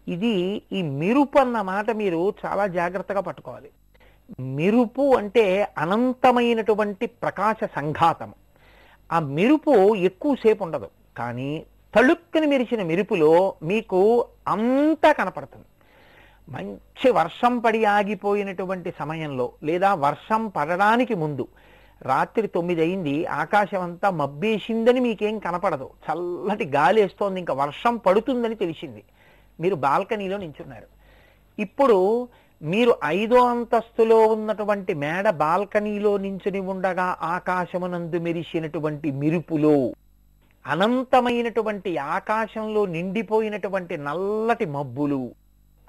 ఇది 0.07 0.61
ఈ 0.71 0.81
మెరుపు 0.81 1.37
అన్న 1.39 1.61
మాట 1.61 1.91
మీరు 1.91 2.33
చాలా 2.45 2.67
జాగ్రత్తగా 2.67 3.21
పట్టుకోవాలి. 3.21 3.69
మెరుపు 4.39 5.15
అంటే 5.15 5.67
అనంతమైనటువంటి 5.77 7.05
ప్రకాశ 7.05 7.55
సంఘాతం 7.75 8.33
ఆ 9.11 9.19
మెరుపు 9.19 9.95
ఎక్కువసేపు 9.95 10.63
ఉండదు. 10.63 10.89
కానీ 11.17 11.65
తళుక్కుని 11.95 12.47
మెరిచిన 12.47 12.83
మెరుపులో 12.83 13.53
మీకు 13.63 14.25
అంతా 14.47 15.11
కనపడుతుంది. 15.11 15.65
మంచి 16.49 17.11
వర్షం 17.11 17.59
పడి 17.59 17.85
ఆగిపోయినటువంటి 17.85 18.93
సమయంలో 18.99 19.51
లేదా 19.63 19.93
వర్షం 19.93 20.47
పడడానికి 20.47 21.15
ముందు 21.15 21.47
రాత్రి 22.01 22.47
తొమ్మిది 22.47 22.81
అయింది 22.81 23.25
ఆకాశం 23.25 23.81
అంతా 23.81 24.09
మబ్బేసిందని 24.09 24.99
మీకేం 24.99 25.39
కనపడదు. 25.39 25.89
చల్లటి 26.05 26.65
గాలి 26.65 27.01
వేస్తోంది 27.01 27.39
ఇంకా 27.39 27.53
వర్షం 27.53 27.97
పడుతుందని 27.97 28.55
తెలిసింది. 28.55 29.03
మీరు 29.59 29.75
బాల్కనీలో 29.75 30.37
నించున్నారు. 30.37 30.87
ఇప్పుడు 31.59 32.29
మీరు 32.61 32.93
ఐదో 33.05 33.45
అంతస్తులో 33.45 34.27
ఉన్నటువంటి 34.27 34.93
మేడ 34.93 35.29
బాల్కనీలో 35.29 36.17
నించుని 36.17 36.59
ఉండగా 36.59 37.17
ఆకాశమునందు 37.21 38.17
మెరిసినటువంటి 38.17 39.11
మెరుపులో 39.11 39.93
అనంతమైనటువంటి 40.67 41.97
ఆకాశంలో 41.97 42.85
నిండిపోయినటువంటి 42.85 43.97
నల్లటి 43.97 44.65
మబ్బులు 44.65 45.21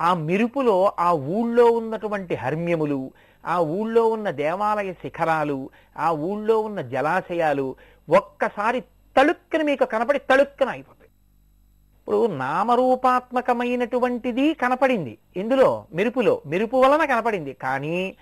ఆ 0.00 0.14
మెరుపులో 0.14 0.92
ఆ 0.98 1.12
ఊళ్ళో 1.12 1.64
ఉన్నటువంటి 1.64 2.34
హర్మ్యములు 2.34 3.10
ఆ 3.46 3.58
ఊళ్ళో 3.58 4.08
ఉన్న 4.08 4.30
దేవాలయ 4.30 4.92
శిఖరాలు 4.92 5.70
ఆ 5.96 6.10
ఊళ్ళో 6.10 6.60
ఉన్న 6.60 6.80
జలాశయాలు 6.80 7.76
ఒక్కసారి 8.10 8.82
తళుక్కన 9.16 9.62
మీకు 9.62 9.84
కనపడి 9.84 10.18
తళుక్కన 10.18 10.68
అయిపోతాయి. 10.68 11.10
ఇప్పుడు 12.00 12.26
నామరూపాత్మకమైనటువంటిది 12.26 14.54
కనపడింది. 14.54 15.18
ఇందులో 15.36 15.86
మెరుపులో 15.92 16.42
మెరుపు 16.46 16.76
వలన 16.76 17.04
కనపడింది. 17.04 17.52
కానీ 17.52 18.16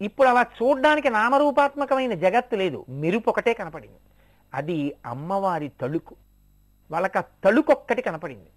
ఇప్పుడు 0.00 0.28
అలా 0.28 0.42
చూడడానికి 0.42 1.10
నామరూపాత్మకమైన 1.10 2.14
జగత్తు 2.14 2.56
లేదు. 2.56 2.84
మెరుపు 2.88 3.30
ఒకటే 3.30 3.54
కనపడింది. 3.54 3.98
అది 4.54 4.94
అమ్మవారి 5.06 5.68
తళుకు 5.68 6.16
వాళ్ళకి 6.90 7.18
ఆ 7.18 7.22
కనపడింది. 8.02 8.50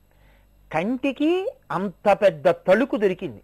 కంటికి 0.73 1.51
అంత 1.71 2.11
పెద్ద 2.11 2.49
తళుకు 2.49 2.97
దొరికింది. 2.97 3.41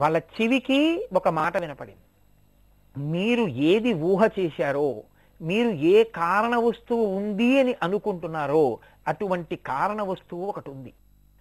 వాళ్ళ 0.00 0.16
చెవికి 0.18 1.08
ఒక 1.12 1.28
మాట 1.28 1.56
వినపడింది. 1.56 2.04
మీరు 3.10 3.42
ఏది 3.42 3.94
ఊహ 3.94 4.28
చేశారో 4.38 5.02
మీరు 5.42 5.68
ఏ 5.68 6.04
కారణ 6.04 6.56
వస్తువు 6.56 7.06
ఉంది 7.06 7.60
అని 7.60 7.74
అనుకుంటున్నారో 7.82 8.78
అటువంటి 9.08 9.56
కారణ 9.56 10.02
వస్తువు 10.02 10.46
ఒకటి 10.46 10.70
ఉంది. 10.70 10.92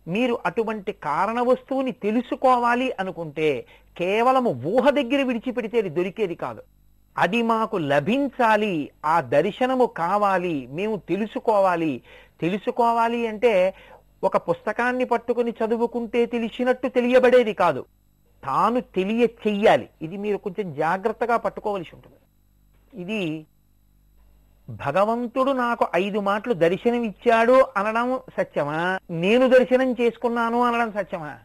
మీరు 0.08 0.40
అటువంటి 0.46 0.92
కారణ 0.92 1.42
వస్తువుని 1.42 1.92
తెలుసుకోవాలి 1.92 2.92
అనుకుంటే 3.00 3.66
కేవలము 3.98 4.62
ఊహ 4.66 4.90
దగ్గర 4.90 5.24
విడిచిపెడితే 5.24 5.78
అది 5.78 5.90
దొరికేది 5.90 6.36
కాదు. 6.36 6.64
అది 7.18 7.42
మాకు 7.42 7.78
లభించాలి 7.78 8.90
ఆ 9.06 9.22
దర్శనము 9.22 9.86
కావాలి 9.86 10.68
మేము 10.72 10.96
తెలుసుకోవాలి. 10.96 12.02
తెలుసుకోవాలి 12.42 13.28
అంటే 13.28 13.74
ఒక 14.24 14.38
పుస్తకాన్ని 14.38 15.06
పట్టుకుని 15.06 15.52
చదువుకుంటే 15.52 16.26
తెలిసినట్టు 16.26 16.88
తెలియబడేది 16.88 17.54
కాదు. 17.54 17.86
తాను 18.44 18.80
తెలియ 18.80 19.28
చెయ్యాలి 19.48 19.90
ఇది 20.02 20.18
మీరు 20.18 20.38
కొంచెం 20.38 20.74
జాగ్రత్తగా 20.74 21.38
పట్టుకోవలసి 21.38 21.90
ఉంటుంది. 21.94 22.16
ఇది 23.02 23.46
భగవంతుడు 24.70 25.52
నాకు 25.52 25.88
ఐదు 25.96 26.20
మాటలు 26.20 26.54
దర్శనం 26.54 27.04
ఇచ్చాడు 27.04 27.68
అనడం 27.78 28.20
సత్యమా? 28.38 29.00
నేను 29.12 29.48
దర్శనం 29.48 29.96
చేసుకున్నాను 30.02 30.62
అనడం 30.62 30.92
సత్యమా? 30.92 31.38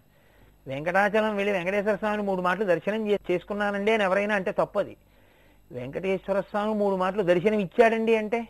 వెంకటాచలం 0.66 1.36
వెళ్ళి 1.36 1.52
వెంకటేశ్వర 1.52 1.96
స్వామిని 1.96 2.22
మూడు 2.22 2.42
మాటలు 2.42 2.64
దర్శనం 2.64 3.08
చేసుకున్నానండి 3.10 3.92
అని 3.92 4.04
ఎవరైనా 4.04 4.34
అంటే 4.34 4.52
తప్పది. 4.52 4.96
వెంకటేశ్వర 5.72 6.40
స్వామి 6.40 6.74
మూడు 6.74 6.96
మాటలు 6.96 7.22
దర్శనం 7.22 7.58
ఇచ్చాడండి 7.60 8.16
అంటే 8.16 8.48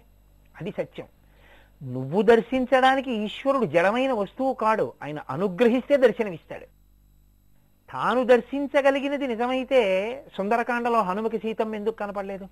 అది 0.61 0.71
సత్యం. 0.71 1.07
నువ్వు 1.82 2.22
దర్శించడానికి 2.22 3.12
ఈశ్వరుడు 3.12 3.64
జడమైన 3.64 4.12
వస్తువు 4.12 4.54
కాడు. 4.54 4.92
ఆయన 5.02 5.18
అనుగ్రహిస్తే 5.30 5.96
దర్శనమిస్తాడు. 5.96 6.64
తాను 7.92 8.25
దర్శించగలిగినది 8.25 9.26
నిజమైతే 9.26 9.80
సుందరకాండలో 10.37 11.00
హనుమకి 11.00 11.38
సీతం 11.38 11.75
ఎందుకు 11.75 11.94
కనపడలేదు? 11.94 12.49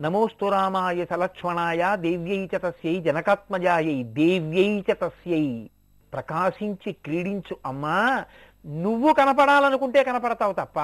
నమోస్తు 0.00 0.46
రామాయ 0.46 1.04
సలక్ష్మణాయ 1.04 1.96
దేవ్యై 1.96 2.48
చ 2.56 2.58
తస్యై 2.58 3.00
జనకాత్మజాయై 3.00 4.02
దేవ్యై 4.02 4.84
చ 4.92 4.92
తస్యై. 4.92 5.70
ప్రకాశించి 6.12 6.92
క్రీడించు 6.92 7.56
అమ్మా. 7.66 8.24
నువ్వు 8.66 9.12
కనపడాలనుకుంటే 9.12 10.04
కనపడతావు 10.04 10.52
తప్ప 10.52 10.78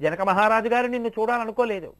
జనక 0.00 0.22
మహారాజు 0.22 0.68
గారు 0.68 0.86
నిన్ను 0.86 1.08
చూడాలనుకోలేదు. 1.08 1.92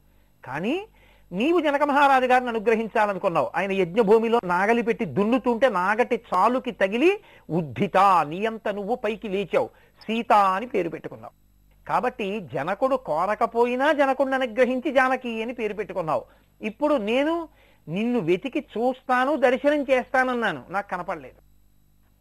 కానీ 0.45 0.87
నీవు 1.33 1.61
జనక 1.61 1.83
మహారాజు 1.83 2.25
గారిని 2.25 2.51
అనుగ్రహించాలనుకున్నావు. 2.51 3.51
ఆయన 3.57 3.73
యజ్ఞభూమిలో 3.73 4.41
నాగలి 4.45 4.83
పెట్టి 4.83 5.05
దున్నుతుంటే 5.05 5.69
నాగటి 5.69 6.21
చాలుకి 6.35 6.71
తగిలి 6.71 7.21
ఉద్ధిత 7.51 7.97
నీయంత 8.29 8.69
నువ్వు 8.69 8.95
పైకి 8.95 9.29
లేచావు. 9.29 9.71
సీత 10.01 10.33
అని 10.33 10.67
పేరు 10.67 10.89
పెట్టుకున్నావు. 10.89 11.45
కాబట్టి 11.89 12.41
జనకుడు 12.41 12.97
కోరకపోయినా 12.97 13.93
జనకుడిని 13.93 14.35
అనుగ్రహించి 14.35 14.93
జానకి 14.93 15.43
అని 15.43 15.53
పేరు 15.53 15.75
పెట్టుకున్నావు. 15.75 16.25
ఇప్పుడు 16.63 16.95
నేను 16.95 17.49
నిన్ను 17.89 18.21
వెతికి 18.21 18.61
చూస్తాను 18.61 19.37
దర్శనం 19.37 19.87
చేస్తానన్నాను. 19.91 20.63
నాకు 20.71 20.89
కనపడలేదు. 20.89 21.45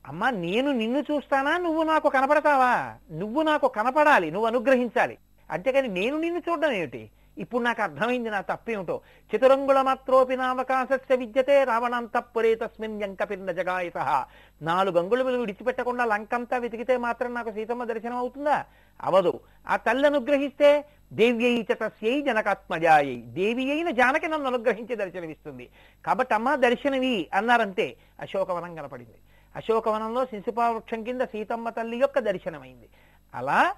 అమ్మా 0.08 0.30
నేను 0.30 0.72
నిన్ను 0.72 1.00
చూస్తానా? 1.00 1.58
నువ్వు 1.58 1.84
నాకు 1.84 2.10
కనపడతావా? 2.10 2.94
నువ్వు 3.12 3.42
నాకు 3.42 3.68
కనపడాలి 3.68 4.32
నువ్వు 4.32 4.48
అనుగ్రహించాలి. 4.48 5.18
అంతేకాని 5.52 5.88
నేను 5.88 6.18
నిన్ను 6.18 6.42
చూడడం 6.50 6.72
ఏమిటి? 6.72 7.10
ఇప్పుడు 7.38 7.64
నాకు 7.64 7.82
అర్థమైంది 7.82 8.30
నా 8.30 8.42
తప్పేమిటో. 8.42 9.02
చతురంగుళ 9.36 9.82
మాత్రోపి 9.82 10.38
నావకాశస్య 10.38 11.16
విద్యతే 11.16 11.64
రావణాంతఃపురే 11.64 12.56
తస్మిన్ 12.56 13.04
యంకపిర్న 13.04 13.52
జగాయత 13.52 14.26
నాలుగు 14.62 15.00
అంగులు 15.00 15.24
విడిచిపెట్టకుండా 15.24 16.06
లంకంతా 16.06 16.58
వెతికితే 16.58 16.98
మాత్రం 16.98 17.34
నాకు 17.34 17.52
సీతమ్మ 17.52 17.84
దర్శనం 17.84 18.16
అవుతుందా? 18.16 18.66
అవదు. 19.02 19.40
ఆ 19.68 19.76
తల్లి 19.76 20.08
అనుగ్రహిస్తే 20.08 20.86
దేవ్యై 21.14 21.66
చ 21.72 21.74
తస్యై 21.74 22.22
జనకాత్మజాయై. 22.22 23.16
దేవి 23.16 23.72
అయిన 23.72 23.90
జానకి 23.90 24.28
నన్ను 24.28 24.48
అనుగ్రహించి 24.48 24.96
దర్శనమిస్తుంది. 24.96 25.70
కాబట్టి 26.06 26.34
అమ్మ 26.34 26.56
దర్శనవి 26.56 27.30
అన్నారంతే. 27.34 27.96
అశోకవనం 28.20 28.76
కనపడింది 28.76 29.20
అశోకవనంలో 29.56 30.26
శిశుపావృక్షం 30.26 31.04
కింద 31.04 31.22
సీతమ్మ 31.22 31.70
తల్లి 31.70 31.98
యొక్క 31.98 32.20
దర్శనమైంది. 32.20 32.90
అలా 33.34 33.76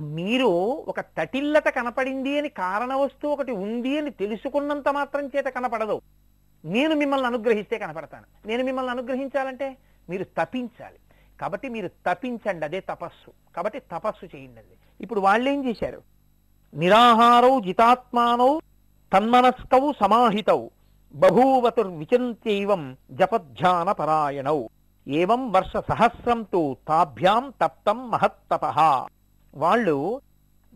మీరు 0.00 0.46
ఒక 0.88 1.00
తటిల్లత 1.00 1.68
కనపడింది 1.68 2.38
అని 2.38 2.48
కారణ 2.48 2.94
వస్తువు 2.94 3.32
ఒకటి 3.32 3.52
ఉంది 3.52 3.98
అని 3.98 4.10
తెలుసుకున్నంత 4.10 4.88
మాత్రం 4.88 5.26
చేత 5.26 5.44
కనపడదు. 5.44 6.00
నేను 6.64 6.94
మిమ్మల్ని 6.94 7.26
అనుగ్రహిస్తే 7.26 7.78
కనపడతాను. 7.78 8.48
నేను 8.48 8.64
మిమ్మల్ని 8.64 8.90
అనుగ్రహించాలంటే 8.90 9.76
మీరు 10.10 10.24
తపించాలి. 10.24 10.98
కాబట్టి 11.40 11.68
మీరు 11.68 11.88
తపించండి 11.88 12.64
అదే 12.64 12.80
తపస్సు. 12.80 13.54
కాబట్టి 13.56 13.78
తపస్సు 13.78 14.36
చేయండి 14.36 14.58
అది. 14.58 14.76
ఇప్పుడు 15.00 15.20
వాళ్ళేం 15.20 15.68
చేశారు? 15.68 16.02
నిరాహారౌ 16.74 17.60
జితాత్మానౌ 17.60 18.58
తన్మనస్కౌ 19.12 19.92
సమాహితౌ 20.00 20.66
బభూవతుర్విచంత్యైవం 21.14 22.96
జపధ్యాన 23.10 23.92
పరాయణౌ 23.92 24.62
ఏవం 25.08 25.52
వర్ష 25.52 25.72
సహస్రం 25.76 26.42
తు 26.42 26.76
తాభ్యాం 26.88 27.52
తప్తం 27.62 28.10
మహత్తపహ 28.10 29.06
వాళ్ళు 29.56 30.20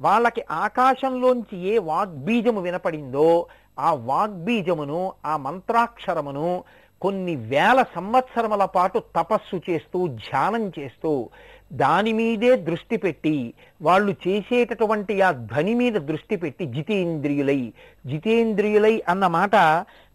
వాళ్ళకి 0.01 0.45
ఆకాశంలోంచి 0.51 1.59
ఏ 1.61 1.79
వాగ్బీజము 1.79 2.61
వినపడిందో 2.61 3.47
ఆ 3.79 3.93
వాగ్బీజమును 3.95 5.13
ఆ 5.27 5.37
మంత్రాక్షరమును 5.37 6.65
కొన్ని 7.03 7.37
వేల 7.37 7.85
సంవత్సరముల 7.95 8.65
పాటు 8.65 9.03
తపస్సు 9.17 9.61
చేస్తూ 9.71 10.07
ధ్యానం 10.07 10.73
చేస్తూ 10.79 11.31
దాని 11.73 12.13
మీదే 12.13 12.57
దృష్టి 12.57 12.97
పెట్టి 12.97 13.55
వాళ్ళు 13.83 14.15
చేసేటటువంటి 14.29 15.21
ఆ 15.21 15.31
ధ్వని 15.31 15.75
మీద 15.75 15.93
దృష్టి 15.93 16.37
పెట్టి 16.37 16.67
జితేంద్రియులై 16.67 17.73
జితేంద్రియులై 18.07 19.03
అన్న 19.09 19.27
మాట 19.27 19.57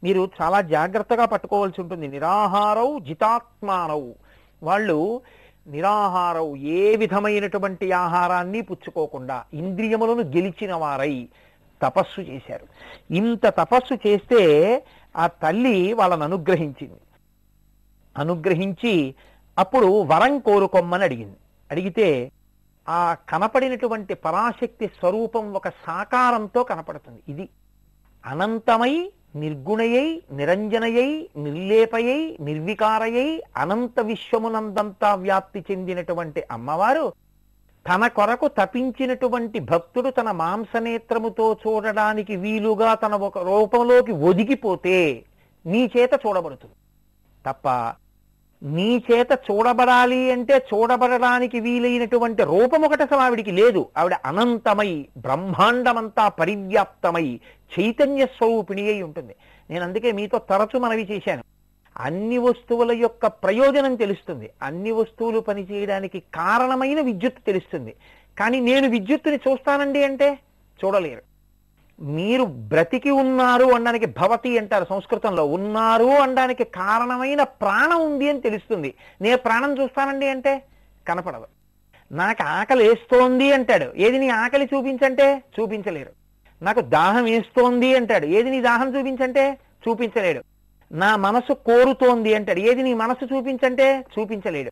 మీరు 0.04 0.30
చాలా 0.42 0.62
జాగ్రత్తగా 0.62 1.26
పట్టుకోవాల్సి 1.26 1.82
ఉంటుంది. 1.82 2.08
నిరాహారౌ 2.08 3.00
జితాత్మానౌ. 3.00 4.12
వాళ్ళు 4.64 5.22
నిరాహారం 5.68 6.56
ఏ 6.56 6.96
విధమైనటువంటి 6.96 7.92
ఆహారాన్ని 7.92 8.62
పుచ్చుకోకుండా 8.62 9.44
ఇంద్రియములను 9.54 10.22
గెలిచిన 10.22 10.74
వారై 10.76 11.28
తపస్సు 11.82 12.22
చేశారు. 12.22 12.68
ఇంత 13.14 13.46
తపస్సు 13.46 14.08
చేస్తే 14.08 14.42
ఆ 15.18 15.28
తల్లి 15.28 15.94
వాళ్ళని 15.94 16.24
అనుగ్రహించింది. 16.24 17.00
అనుగ్రహించి 18.18 19.16
అప్పుడు 19.58 20.02
వరం 20.02 20.40
కోరుకోమ్మని 20.40 21.04
అడిగింది. 21.04 21.36
అడిగితే 21.72 22.32
ఆ 22.90 23.16
కనపడినటువంటి 23.30 24.14
పరాశక్తి 24.14 24.88
స్వరూపం 24.88 25.54
ఒక 25.54 25.70
సాకారంతో 25.70 26.64
కనపడుతుంది. 26.64 27.20
ఇది 27.30 27.50
అనంతమై 28.26 29.12
నిర్గుణయై 29.36 30.08
నిరంజనయై 30.32 31.30
నిర్లేపయై 31.38 32.38
నిర్వికారయై 32.42 33.42
అనంత 33.58 34.00
విశ్వమునందంతా 34.00 35.16
వ్యాప్తి 35.16 35.60
చెందినటువంటి 35.72 36.44
అమ్మవారు 36.52 37.06
తన 37.88 38.08
కొరకు 38.08 38.48
తపించినటువంటి 38.48 39.60
భక్తుడు 39.60 40.10
తన 40.10 40.32
మాంసనేత్రముతో 40.32 41.58
చూడడానికి 41.64 42.36
వీలుగా 42.36 42.94
తన 42.94 43.16
ఒక 43.16 43.38
రూపంలోకి 43.38 44.12
ఒదిగిపోతే 44.12 45.26
నీ 45.66 45.82
చేత 45.98 46.14
చూడబడుతుంది. 46.26 46.76
తప్ప 47.46 47.68
నీ 48.64 49.04
చేత 49.12 49.28
చూడబడాలి 49.52 50.32
అంటే 50.32 50.58
చూడబడడానికి 50.58 51.60
వీలైనటువంటి 51.60 52.44
రూపం 52.44 52.82
ఒకటి 52.82 53.04
అసలు 53.04 53.18
ఆవిడికి 53.18 53.52
లేదు. 53.52 53.90
ఆవిడ 53.98 54.14
అనంతమై 54.26 55.06
బ్రహ్మాండమంతా 55.18 56.30
పరివ్యాప్తమై 56.30 57.40
చైతన్య 57.80 58.26
స్వరూపిణి 58.26 58.88
అయి 58.88 59.02
ఉంటుంది. 59.02 59.36
నేను 59.70 59.84
అందుకే 59.84 60.12
మీతో 60.12 60.38
తరచు 60.38 60.80
మనవి 60.80 61.08
చేశాను. 61.12 61.44
అన్ని 61.98 62.38
వస్తువుల 62.38 62.92
యొక్క 62.92 63.28
ప్రయోజనం 63.28 63.96
తెలుస్తుంది. 63.96 64.50
అన్ని 64.62 64.92
వస్తువులు 64.92 65.40
పనిచేయడానికి 65.40 66.20
కారణమైన 66.20 67.02
విద్యుత్ 67.02 67.46
తెలుస్తుంది. 67.46 67.96
కానీ 68.40 68.60
నేను 68.60 68.90
విద్యుత్తుని 68.90 69.36
చూస్తానండి 69.36 70.04
అంటే 70.04 70.40
చూడలేరు. 70.86 71.33
మీరు 72.02 72.44
బ్రతికి 72.44 73.10
ఉన్నారు 73.10 73.66
అనడానికి 73.66 74.06
భవతి 74.06 74.58
అంటారు 74.58 74.86
సంస్కృతంలో. 74.90 75.46
ఉన్నారు 75.46 76.06
అనడానికి 76.06 76.64
కారణమైన 76.64 77.44
ప్రాణం 77.44 78.06
ఉంది 78.06 78.30
అని 78.30 78.42
తెలుస్తుంది. 78.42 78.94
నేను 79.22 79.38
ప్రాణం 79.38 79.82
చూస్తానండి 79.82 80.28
అంటే 80.28 80.64
కనపడదు. 81.08 81.46
నాకు 82.12 82.44
ఆకలి 82.44 82.88
వేస్తోంది 82.88 83.54
అంటాడు. 83.54 83.92
ఏది 83.96 84.18
నీ 84.18 84.30
ఆకలి 84.30 84.70
చూపించంటే 84.76 85.44
చూపించలేరు 85.60 86.12
నాకు 86.62 86.82
దాహం 86.82 87.24
వేస్తోంది 87.24 87.96
అంటాడు. 87.96 88.26
ఏది 88.26 88.50
నీ 88.50 88.62
దాహం 88.62 89.00
చూపించంటే 89.00 89.58
చూపించలేడు. 89.90 90.44
నా 90.92 91.16
మనసు 91.16 91.54
కోరుతోంది 91.54 92.34
అంటాడు. 92.34 92.60
ఏది 92.60 92.84
నీ 92.84 92.94
మనసు 92.94 93.36
చూపించంటే 93.36 94.06
చూపించలేడు. 94.20 94.72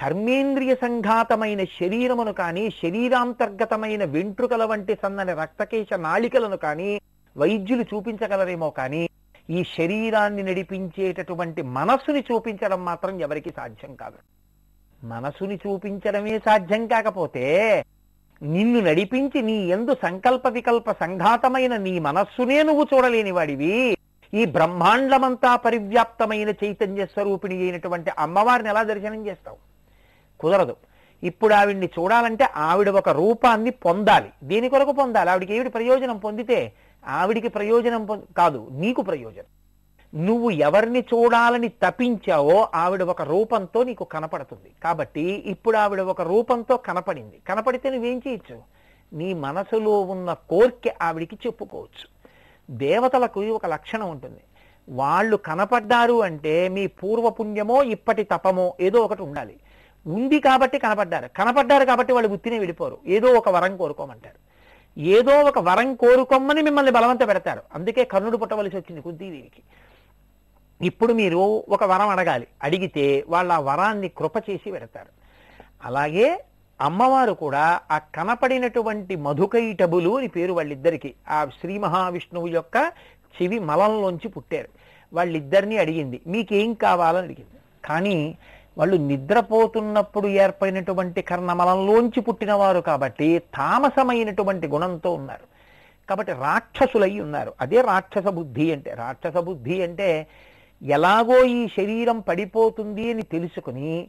కర్మేంద్రియ 0.00 0.74
సంఘాతమైన 0.74 1.64
శరీరమును 1.64 2.32
కానీ 2.32 2.70
శరీరాంతర్గతమైన 2.70 4.04
వెంట్రుకల 4.04 4.64
వంటి 4.64 4.94
సన్నని 5.02 5.32
రక్తకేశ 5.32 5.86
నాళికలను 5.98 6.56
కానీ 6.56 7.00
వైద్యులు 7.36 7.82
చూపించగలరేమో 7.82 8.70
కానీ 8.70 9.08
ఈ 9.50 9.64
శరీరాన్ని 9.64 10.42
నడిపించేటటువంటి 10.42 11.62
మనస్సుని 11.62 12.24
చూపించడం 12.32 12.84
మాత్రం 12.84 13.20
ఎవరికి 13.20 13.50
సాధ్యం 13.56 13.94
కాదు. 13.94 14.18
మనసుని 15.04 15.56
చూపించడమే 15.56 16.38
సాధ్యం 16.38 16.86
కాకపోతే 16.86 17.44
నిన్ను 18.42 18.80
నడిపించి 18.80 19.42
నీ 19.42 19.56
ఎందు 19.68 19.96
సంకల్ప 20.02 20.46
వికల్ప 20.48 20.92
సంఘాతమైన 20.92 21.76
నీ 21.76 21.98
మనస్సునే 21.98 22.62
నువ్వు 22.62 22.86
చూడలేని 22.94 23.30
వాడివి. 23.30 23.96
ఈ 24.34 24.44
బ్రహ్మాండమంతా 24.44 25.56
పరివ్యాప్తమైన 25.56 26.50
చైతన్య 26.64 27.06
స్వరూపిణి 27.06 27.56
అయినటువంటి 27.62 28.10
అమ్మవారిని 28.18 28.68
ఎలా 28.68 28.82
దర్శనం 28.82 29.26
చేస్తావు? 29.26 29.65
కుదరదు. 30.40 30.76
ఇప్పుడు 31.22 31.54
ఆవిడ్ని 31.54 31.86
చూడాలంటే 31.86 32.48
ఆవిడ 32.56 32.88
ఒక 32.88 33.08
రూపాన్ని 33.08 33.70
పొందాలి. 33.70 34.30
దీని 34.42 34.68
కొరకు 34.68 34.92
పొందాలి. 34.92 35.30
ఆవిడికి 35.30 35.54
ఏమిటి 35.54 35.70
ప్రయోజనం 35.70 36.18
పొందితే 36.18 36.72
ఆవిడికి 37.06 37.48
ప్రయోజనం 37.48 38.22
కాదు 38.36 38.68
నీకు 38.70 39.02
ప్రయోజనం. 39.02 39.50
నువ్వు 40.14 40.50
ఎవరిని 40.50 41.00
చూడాలని 41.00 41.68
తపించావో 41.68 42.68
ఆవిడ 42.74 43.02
ఒక 43.02 43.22
రూపంతో 43.22 43.82
నీకు 43.82 44.04
కనపడుతుంది. 44.04 44.70
కాబట్టి 44.84 45.20
ఇప్పుడు 45.20 45.76
ఆవిడ 45.76 46.00
ఒక 46.00 46.22
రూపంతో 46.22 46.76
కనపడింది. 46.76 47.38
కనపడితే 47.48 47.90
నువ్వేం 47.90 48.18
చేయొచ్చు? 48.18 48.62
నీ 49.12 49.34
మనసులో 49.34 50.00
ఉన్న 50.00 50.32
కోరిక 50.32 50.94
ఆవిడికి 51.02 51.38
చెప్పుకోవచ్చు. 51.46 52.16
దేవతలకు 52.70 53.40
ఒక 53.40 53.66
లక్షణం 53.66 54.10
ఉంటుంది. 54.10 54.40
వాళ్ళు 54.88 55.36
కనపడ్డారు 55.36 56.22
అంటే 56.22 56.68
మీ 56.68 56.86
పూర్వపుణ్యమో 56.86 57.82
ఇప్పటి 57.82 58.22
తపమో 58.22 58.74
ఏదో 58.80 59.00
ఒకటి 59.00 59.22
ఉండాలి. 59.22 59.56
ఉంది 60.06 60.40
కాబట్టి 60.40 60.78
కనపడ్డారు. 60.78 61.28
కనపడ్డారు 61.36 61.84
కాబట్టి 61.84 62.12
వాళ్ళు 62.12 62.30
గుర్తినే 62.30 62.58
విడిపోరు. 62.58 62.98
ఏదో 63.06 63.28
ఒక 63.28 63.48
వరం 63.48 63.76
కోరుకోమంటారు. 63.76 64.56
ఏదో 65.00 65.40
ఒక 65.40 65.58
వరం 65.58 65.94
కోరుకోమని 65.94 66.62
మిమ్మల్ని 66.62 66.92
బలవంత 66.92 67.28
పెడతారు. 67.28 67.62
అందుకే 67.74 68.04
కర్ణుడు 68.04 68.36
పుట్టవలసి 68.36 68.76
వచ్చింది 68.76 69.02
కుంతీదేవికి 69.02 69.62
ఇప్పుడు 70.86 71.12
మీరు 71.12 71.64
ఒక 71.68 71.84
వరం 71.84 72.08
అడగాలి. 72.08 72.46
అడిగితే 72.62 73.24
వాళ్ళ 73.28 73.52
ఆ 73.52 73.58
వరాన్ని 73.58 74.08
కృప 74.08 74.36
చేసి 74.50 74.70
పెడతారు. 74.70 75.08
అలాగే 75.84 76.44
అమ్మవారు 76.80 77.32
కూడా 77.32 77.80
ఆ 77.90 77.98
కనపడినటువంటి 77.98 79.16
మధుకైటబులు 79.16 80.18
అని 80.18 80.28
పేరు 80.28 80.52
వాళ్ళిద్దరికి 80.52 81.14
ఆ 81.28 81.46
శ్రీ 81.60 81.78
మహావిష్ణువు 81.78 82.46
యొక్క 82.46 82.92
చెవి 83.42 83.58
మలంలోంచి 83.58 84.28
పుట్టారు. 84.28 84.68
వాళ్ళిద్దరిని 85.12 85.78
అడిగింది 85.78 86.20
మీకేం 86.26 86.74
కావాలని 86.74 87.24
అడిగింది? 87.24 87.60
కానీ 87.84 88.38
వాళ్ళు 88.78 88.96
నిద్రపోతున్నప్పుడు 88.96 90.28
ఏర్పడినటువంటి 90.28 91.22
కర్ణమలంలోంచి 91.22 92.20
పుట్టినవారు 92.20 92.80
కాబట్టి 92.80 93.38
తామసమైనటువంటి 93.38 94.66
గుణంతో 94.66 95.14
ఉన్నారు. 95.14 95.56
కాబట్టి 96.08 96.32
రాక్షసులై 96.32 97.20
ఉన్నారు. 97.20 97.52
అదే 97.60 97.80
రాక్షస 97.80 98.28
బుద్ధి 98.28 98.72
అంటే 98.72 98.94
రాక్షస 98.94 99.36
బుద్ధి 99.36 99.82
అంటే 99.82 100.26
ఎలాగో 100.82 101.44
ఈ 101.44 101.66
శరీరం 101.66 102.20
పడిపోతుంది 102.20 103.12
అని 103.12 103.22
తెలుసుకుని 103.22 104.08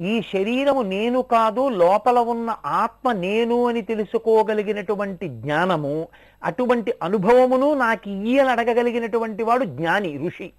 ఈ 0.00 0.22
శరీరము 0.22 0.82
నేను 0.82 1.22
కాదు 1.22 1.68
లోపల 1.68 2.18
ఉన్న 2.18 2.56
ఆత్మ 2.66 3.12
నేను 3.12 3.66
అని 3.66 3.82
తెలుసుకోగలిగినటువంటి 3.82 5.28
జ్ఞానము 5.28 6.08
అటువంటి 6.44 6.94
అనుభవమును 7.02 7.74
నాకు 7.74 8.10
ఇయ్యని 8.10 8.50
అడగగలిగినటువంటి 8.50 9.42
వాడు 9.42 9.64
జ్ఞాని 9.64 10.18
ఋషి. 10.26 10.50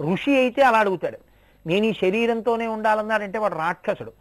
ఋషి 0.00 0.36
అయితే 0.36 0.62
అలా 0.62 0.78
అడుగుతాడు. 0.78 1.31
నేను 1.66 1.86
ఈ 1.86 1.92
శరీరంతోనే 1.92 2.66
ఉండాలన్నాడంటే 2.66 3.38
వాడు 3.38 3.54
రాక్షసుడు. 3.54 4.12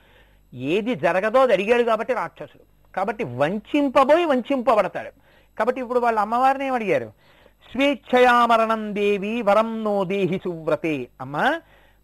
ఏది 0.53 0.95
జరగదో 0.95 1.39
అది 1.39 1.53
అడిగాడు 1.53 1.83
కాబట్టి 1.83 2.13
రాక్షసుడు. 2.13 2.93
కాబట్టి 2.95 3.23
వంచింపబోయి 3.23 4.25
వంచింపబడతాడు. 4.25 5.11
కాబట్టి 5.59 5.81
ఇప్పుడు 5.81 5.99
వాళ్ళ 5.99 6.19
అమ్మవారిని 6.19 6.65
ఏమడిగారు 6.65 7.03
అడిగారు? 7.03 7.31
స్వేచ్ఛయా 7.71 8.45
మరణం 8.45 8.95
దేవి 8.95 9.41
వరం 9.41 9.83
నో 9.83 10.03
దేహి 10.03 10.37
సువ్రతే. 10.37 11.07
అమ్మా 11.21 11.61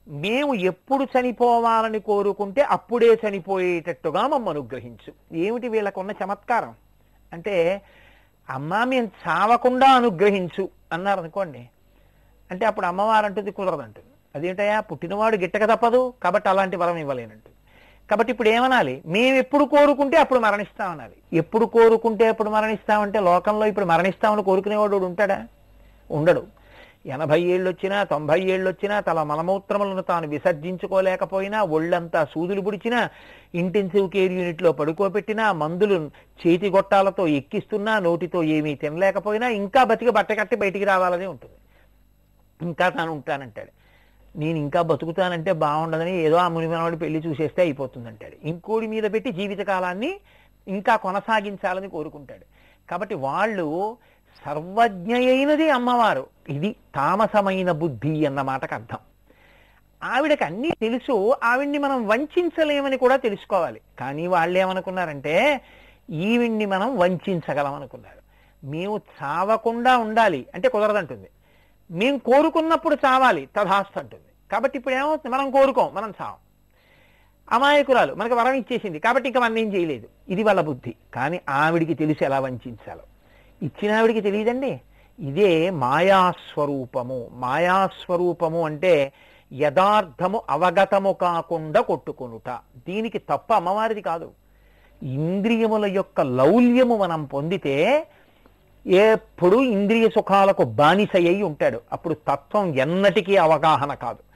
మేము 0.07 0.53
ఎప్పుడు 0.53 1.03
చనిపోవాలని 1.03 1.99
కోరుకుంటే 1.99 2.61
అప్పుడే 2.61 3.19
చనిపోయేటట్టుగా 3.27 4.27
మమ్మ 4.27 4.49
అనుగ్రహించు. 4.49 5.37
ఏమిటి 5.37 5.67
వీళ్ళకున్న 5.67 6.11
చమత్కారం? 6.11 6.75
అంటే 7.33 7.81
అమ్మా 8.49 8.83
మేము 8.83 9.11
చావకుండా 9.27 9.87
అనుగ్రహించు 9.87 10.69
అన్నారు 10.93 11.19
అనుకోండి 11.19 11.69
అంటే 12.51 12.65
అప్పుడు 12.65 12.85
అమ్మవారు 12.85 13.25
అంటుంది 13.25 13.51
కుదరదంటుంది. 13.51 14.07
అదేంటయా 14.37 14.79
పుట్టినవాడు 14.89 15.37
గిట్టక 15.43 15.65
తప్పదు. 15.73 16.01
కాబట్టి 16.23 16.49
అలాంటి 16.53 16.75
వరం 16.81 16.97
ఇవ్వలేనంటు 17.03 17.51
కాబట్టి 18.09 18.31
ఇప్పుడు 18.33 18.49
ఏమనాలి? 18.49 18.93
మేము 19.13 19.37
ఎప్పుడు 19.43 19.63
కోరుకుంటే 19.75 20.17
అప్పుడు 20.23 20.39
మరణిస్తామనాలి. 20.39 21.15
ఎప్పుడు 21.41 21.65
కోరుకుంటే 21.65 22.27
అప్పుడు 22.33 22.49
మరణిస్తామంటే 22.49 23.19
లోకంలో 23.29 23.65
ఇప్పుడు 23.71 23.87
మరణిస్తామని 23.93 24.43
కోరుకునేవాడు 24.49 24.95
ఉంటాడా? 25.09 25.39
ఉండడు. 26.09 26.43
ఎనభై 27.15 27.39
ఏళ్ళు 27.53 27.67
వచ్చినా 27.69 27.97
తొంభై 28.03 28.37
ఏళ్ళు 28.53 28.67
వచ్చినా 28.69 28.95
తల 28.99 29.19
మలమూత్రములను 29.23 30.01
తాను 30.01 30.27
విసర్జించుకోలేకపోయినా 30.27 31.59
ఒళ్ళంతా 31.75 32.21
సూదులు 32.33 32.61
పుడిచినా 32.61 32.99
ఇంటెన్సివ్ 33.61 34.07
కేర్ 34.15 34.33
యూనిట్లో 34.37 34.71
పడుకోబెట్టినా 34.79 35.45
మందులు 35.61 35.97
చేతి 36.41 36.69
గొట్టాలతో 36.69 37.25
ఎక్కిస్తున్నా 37.39 37.99
నోటితో 37.99 38.41
ఏమీ 38.57 38.75
తినలేకపోయినా 38.75 39.49
ఇంకా 39.61 39.83
బతికి 39.83 40.11
బట్టకట్టి 40.11 40.55
బయటికి 40.63 40.85
రావాలనే 40.85 41.27
ఉంటుంది. 41.33 41.57
ఇంకా 42.61 42.89
తాను 42.89 43.11
ఉంటానంటాడు. 43.11 43.71
నేను 44.37 44.57
ఇంకా 44.57 44.81
బతుకుతానంటే 44.81 45.51
బాగుండదని 45.51 46.17
ఏదో 46.17 46.35
ఆ 46.35 46.47
మునిమనవాడి 46.47 46.97
పెళ్ళి 46.97 47.19
చూసేస్తే 47.19 47.61
అయిపోతుంది 47.61 48.07
అంటాడు 48.07 48.47
ఇంకోడి 48.47 48.87
మీద 48.87 49.03
పెట్టి 49.03 49.31
జీవితకాలాన్ని 49.31 50.19
ఇంకా 50.67 50.95
కొనసాగించాలని 50.95 51.89
కోరుకుంటాడు. 51.89 52.45
కాబట్టి 52.89 53.15
వాళ్ళు 53.15 53.97
సర్వజ్ఞయైనది 54.45 55.69
అమ్మవారు. 55.69 56.27
ఇది 56.49 56.75
తామసమైన 56.95 57.71
బుద్ధి 57.71 58.25
అన్న 58.25 58.41
మాటకు 58.41 58.73
అర్థం. 58.73 58.97
ఆవిడకి 60.03 60.43
అన్నీ 60.43 60.69
తెలుసు 60.81 61.35
ఆవిడ్ని 61.43 61.77
మనం 61.77 62.07
వంచలేమని 62.07 62.97
కూడా 62.97 63.15
తెలుసుకోవాలి. 63.15 63.81
కానీ 63.99 64.27
వాళ్ళు 64.27 64.59
ఏమనుకున్నారంటే 64.59 65.61
ఈవిడ్ని 66.09 66.65
మనం 66.65 66.97
వంచగలం 66.97 67.73
అనుకున్నారు 67.73 68.27
మేము 68.67 69.01
చావకుండా 69.23 69.97
ఉండాలి. 69.97 70.47
అంటే 70.53 70.69
కుదరదంటుంది. 70.69 71.29
మేము 71.91 72.17
కోరుకున్నప్పుడు 72.17 72.95
చావాలి. 72.95 73.49
తథాస్తు 73.57 73.99
అంటుంది. 73.99 74.23
కాబట్టి 74.51 74.77
ఇప్పుడు 74.77 74.93
ఏమవుతుంది? 74.93 75.35
మనం 75.35 75.51
కోరుకోం 75.51 75.93
మనం 75.93 76.13
చావం. 76.21 76.35
అమాయకురాలు 77.51 78.13
మనకు 78.13 78.35
వరం 78.35 78.53
ఇచ్చేసింది. 78.53 78.99
కాబట్టి 78.99 79.29
ఇంకా 79.29 79.39
మనం 79.39 79.57
ఏం 79.57 79.73
చేయలేదు. 79.73 80.07
ఇది 80.29 80.43
వాళ్ళ 80.43 80.61
బుద్ధి. 80.61 80.95
కానీ 81.13 81.41
ఆవిడికి 81.49 81.93
తెలిసి 81.93 82.25
ఎలా 82.25 82.39
వంచాలో. 82.39 83.03
ఇచ్చిన 83.63 83.95
ఆవిడికి 83.95 84.21
తెలియదండి. 84.21 84.81
ఇదే 85.19 85.69
మాయాస్వరూపము. 85.69 87.27
మాయాస్వరూపము 87.33 88.65
అంటే 88.65 89.13
యథార్థము 89.53 90.41
అవగతము 90.49 91.13
కాకుండా 91.13 91.81
కొట్టుకొనుట. 91.81 92.49
దీనికి 92.87 93.17
తప్ప 93.17 93.53
అమ్మవారిది 93.53 94.01
కాదు. 94.01 94.31
ఇంద్రియముల 95.03 95.85
యొక్క 95.85 96.21
లౌల్యము 96.21 96.97
మనం 96.97 97.25
పొందితే 97.25 98.07
ఎప్పుడు 98.87 99.57
ఇంద్రియ 99.57 100.09
సుఖాలకు 100.09 100.63
బానిస 100.63 101.15
అయి 101.15 101.43
ఉంటాడు. 101.43 101.81
అప్పుడు 101.91 102.13
తత్వం 102.13 102.75
ఎన్నటికీ 102.75 103.35
అవగాహన 103.35 103.93
కాదు. 103.93 104.26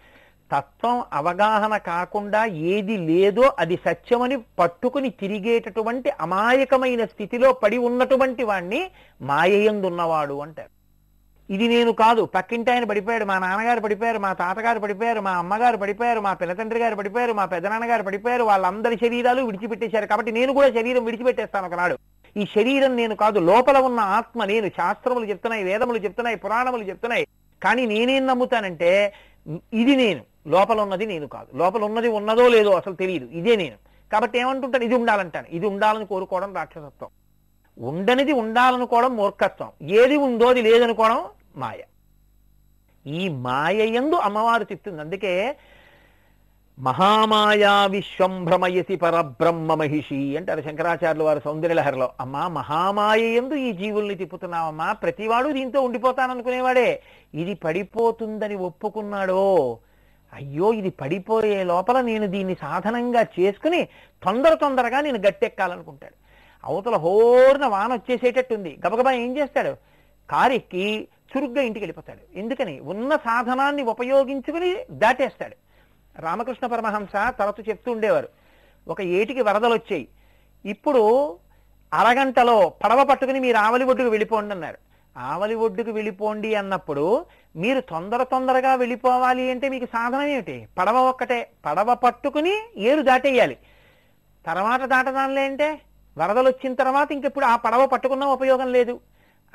తత్వం 0.51 1.03
అవగాహన 1.13 1.77
కాకుండా 1.77 2.45
ఏది 2.45 2.97
లేదో 2.97 3.45
అది 3.59 3.75
సత్యమని 3.85 4.37
పట్టుకుని 4.59 5.09
తిరిగేటటువంటి 5.21 6.11
అమాయకమైన 6.21 7.05
స్థితిలో 7.05 7.51
పడి 7.53 7.77
ఉన్నటువంటి 7.77 8.43
వాణ్ణి 8.43 8.81
మాయయందున్నవాడు 9.21 10.37
అంటారు. 10.41 10.71
ఇది 11.49 11.67
నేను 11.67 11.91
కాదు 11.91 12.21
పక్కింటి 12.35 12.71
ఆయన 12.71 12.83
పడిపోయాడు 12.83 13.25
మా 13.25 13.37
నాన్నగారు 13.39 13.79
పడిపోయారు 13.79 14.19
మా 14.25 14.33
తాతగారు 14.33 14.79
పడిపోయారు 14.79 15.19
మా 15.19 15.31
అమ్మగారు 15.31 15.77
పడిపోయారు 15.77 16.19
మా 16.19 16.33
పిల్లతండ్రి 16.33 16.79
గారు 16.79 16.95
పడిపోయారు 16.95 17.33
మా 17.33 17.45
పెదనాన్నగారు 17.45 18.03
పడిపోయారు 18.03 18.43
వాళ్ళందరి 18.43 18.97
శరీరాలు 18.97 19.41
విడిచిపెట్టేశారు. 19.41 20.05
కాబట్టి 20.05 20.31
నేను 20.31 20.53
కూడా 20.53 20.69
శరీరం 20.69 21.05
విడిచిపెట్టేస్తాను 21.05 21.67
ఒకనాడు. 21.67 21.97
ఈ 22.37 22.45
శరీరం 22.45 22.95
నేను 22.95 23.15
కాదు 23.15 23.39
లోపల 23.39 23.77
ఉన్న 23.77 23.99
ఆత్మ 23.99 24.45
నేను 24.45 24.67
శాస్త్రములు 24.69 25.25
చెప్తున్నాయి 25.25 25.63
వేదములు 25.63 25.97
చెప్తున్నాయి 25.97 26.35
పురాణములు 26.35 26.83
చెప్తున్నాయి. 26.83 27.25
కానీ 27.63 27.85
నేనేం 27.85 28.27
నమ్ముతానంటే 28.27 28.91
ఇది 29.73 29.95
నేను. 29.95 30.30
లోపల 30.47 30.81
ఉన్నది 30.81 31.05
నేను 31.05 31.27
కాదు. 31.27 31.57
లోపల 31.57 31.83
ఉన్నది 31.83 32.07
ఉన్నదో 32.07 32.47
లేదో 32.47 32.71
అసలు 32.71 32.93
తెలియదు 32.93 33.25
ఇదే 33.25 33.55
నేను. 33.55 33.75
కాబట్టి 34.11 34.39
ఏమంటుంటాను 34.39 34.83
ఇది 34.83 34.95
ఉండాలంటాను 34.95 35.47
ఇది 35.49 35.65
ఉండాలని 35.65 36.05
కోరుకోవడం 36.05 36.55
రాక్షసత్వం. 36.55 37.09
ఉండనిది 37.79 38.31
ఉండాలనుకోవడం 38.31 39.15
మూర్ఖత్వం. 39.15 39.71
ఏది 39.81 40.17
ఉందో 40.17 40.47
అది 40.47 40.61
లేదనుకోవడం 40.61 41.25
మాయ. 41.55 41.77
ఈ 43.07 43.29
మాయ 43.29 43.95
యందు 43.95 44.15
అమ్మవారు 44.15 44.63
చెప్తుంది 44.63 45.01
అందుకే 45.01 45.55
మహామాయా 46.79 47.85
విశ్వం 47.85 48.45
భ్రమయసి 48.45 48.95
పరబ్రహ్మ 48.95 49.73
మహిషి 49.73 50.37
అంటారు 50.37 50.61
శంకరాచార్యులు 50.61 51.23
వారు 51.23 51.41
సౌందర్యలహరిలో. 51.45 52.11
అమ్మా 52.19 52.47
మహామాయ 52.47 53.19
యందు 53.19 53.53
ఈ 53.53 53.71
జీవుల్ని 53.71 54.15
తిప్పుతున్నావమ్మా. 54.15 54.93
ప్రతివాడు 54.93 55.49
దీంతో 55.49 55.81
ఉండిపోతాననుకునేవాడే. 55.81 57.01
ఇది 57.33 57.53
పడిపోతుందని 57.53 58.55
ఒప్పుకున్నాడో 58.55 59.79
అయ్యో 60.33 60.73
ఇది 60.73 60.89
పడిపోయే 60.89 61.63
లోపల 61.63 62.01
నేను 62.01 62.27
దీన్ని 62.27 62.55
సాధనంగా 62.61 63.25
చేసుకుని 63.39 63.85
తొందర 64.23 64.53
తొందరగా 64.53 65.01
నేను 65.01 65.17
గట్టెక్కాలనుకుంటాడు. 65.17 66.13
అవతల 66.63 66.95
హోర్న 66.95 67.65
వాన 67.65 67.93
వచ్చేసేటట్టుంది. 67.93 68.79
గబగబా 68.87 69.11
ఏం 69.11 69.37
చేస్తాడు? 69.37 69.75
కారెక్కి 70.29 71.07
చురుగ్గా 71.37 71.61
ఇంటికి 71.61 71.83
వెళ్ళిపోతాడు. 71.83 72.39
ఎందుకని? 72.39 72.79
ఉన్న 72.79 73.15
సాధనాన్ని 73.15 73.83
ఉపయోగించుకుని 73.83 74.77
దాటేస్తాడు. 74.91 75.55
రామకృష్ణ 76.21 76.67
పరమహంస 76.67 77.11
తరచు 77.39 77.63
చెప్తూ 77.69 77.91
ఉండేవారు. 77.91 78.29
ఒక 78.87 79.01
ఏటికి 79.01 79.41
వరదలు 79.41 79.73
వచ్చాయి. 79.73 80.07
ఇప్పుడు 80.65 81.37
అరగంటలో 81.93 82.69
పడవ 82.69 83.03
పట్టుకుని 83.03 83.39
మీరు 83.39 83.57
ఆవలి 83.57 83.83
ఒడ్డుకు 83.83 84.09
వెళ్ళిపోండి 84.09 84.53
అన్నారు. 84.53 84.90
ఆవలి 85.17 85.55
ఒడ్డుకు 85.55 85.91
వెళ్ళిపోండి 85.91 86.55
అన్నప్పుడు 86.55 87.25
మీరు 87.55 87.79
తొందర 87.79 88.23
తొందరగా 88.23 88.75
వెళ్ళిపోవాలి 88.75 89.51
అంటే 89.51 89.69
మీకు 89.69 89.85
సాధనం 89.85 90.23
ఏమిటి? 90.23 90.67
పడవ 90.77 90.95
ఒక్కటే 90.95 91.49
పడవ 91.65 91.93
పట్టుకుని 91.93 92.53
ఏరు 92.77 93.01
దాటేయాలి. 93.01 93.57
తర్వాత 94.45 94.81
దాటదానిలే 94.81 95.45
అంటే 95.45 95.81
వరదలు 96.17 96.49
వచ్చిన 96.49 96.73
తర్వాత 96.73 97.11
ఇంకెప్పుడు 97.11 97.45
ఆ 97.45 97.55
పడవ 97.55 97.85
పట్టుకున్న 97.85 98.23
ఉపయోగం 98.23 98.71
లేదు. 98.71 98.99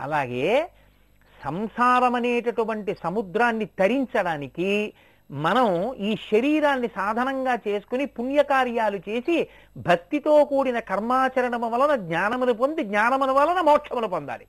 అలాగే 0.00 0.70
సంసారం 1.44 2.14
అనేటటువంటి 2.14 2.96
సముద్రాన్ని 3.02 3.64
తరించడానికి 3.64 4.92
మనం 5.30 5.94
ఈ 5.94 6.16
శరీరాన్ని 6.32 6.88
సాధనంగా 6.88 7.58
చేసుకుని 7.68 8.06
పుణ్యకార్యాలు 8.06 8.96
చేసి 8.96 9.48
భక్తితో 9.76 10.44
కూడిన 10.44 10.78
కర్మాచరణము 10.78 11.68
వలన 11.68 11.96
జ్ఞానమును 11.96 12.52
పొంది 12.52 12.84
జ్ఞానమును 12.84 13.32
వలన 13.32 13.60
మోక్షమును 13.60 14.08
పొందాలి. 14.08 14.46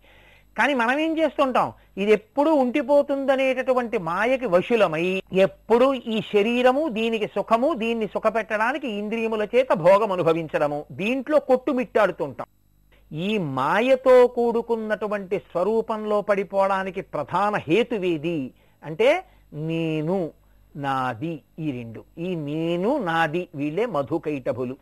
కానీ 0.58 0.74
మనం 0.74 1.00
ఏం 1.00 1.18
చేస్తుంటాం? 1.18 1.74
ఇది 1.98 2.12
ఎప్పుడు 2.12 2.50
ఉంటిపోతుందనేటటువంటి 2.50 3.98
మాయకి 3.98 4.46
వశులమై 4.46 5.22
ఎప్పుడు 5.34 5.94
ఈ 5.94 6.22
శరీరము 6.34 6.88
దీనికి 6.88 7.28
సుఖము 7.28 7.74
దీన్ని 7.74 8.08
సుఖపెట్టడానికి 8.08 8.88
ఇంద్రియముల 8.88 9.44
చేత 9.56 9.68
భోగం 9.74 10.12
అనుభవించడము. 10.12 10.86
దీంట్లో 10.92 11.40
కొట్టుమిట్టాడుతుంటాం. 11.40 12.48
ఈ 13.12 13.38
మాయతో 13.38 14.28
కూడుకున్నటువంటి 14.28 15.40
స్వరూపంలో 15.40 16.22
పడిపోవడానికి 16.22 17.02
ప్రధాన 17.02 17.56
హేతువేది 17.68 18.40
అంటే 18.84 19.10
నేను 19.54 20.32
నాది 20.76 21.42
ఈ 21.60 21.72
రెండు. 21.72 22.02
ఈ 22.22 22.36
నేను 22.36 22.98
నాది 22.98 23.48
వీళ్ళే 23.56 23.86
మధుకైటభులు. 23.86 24.76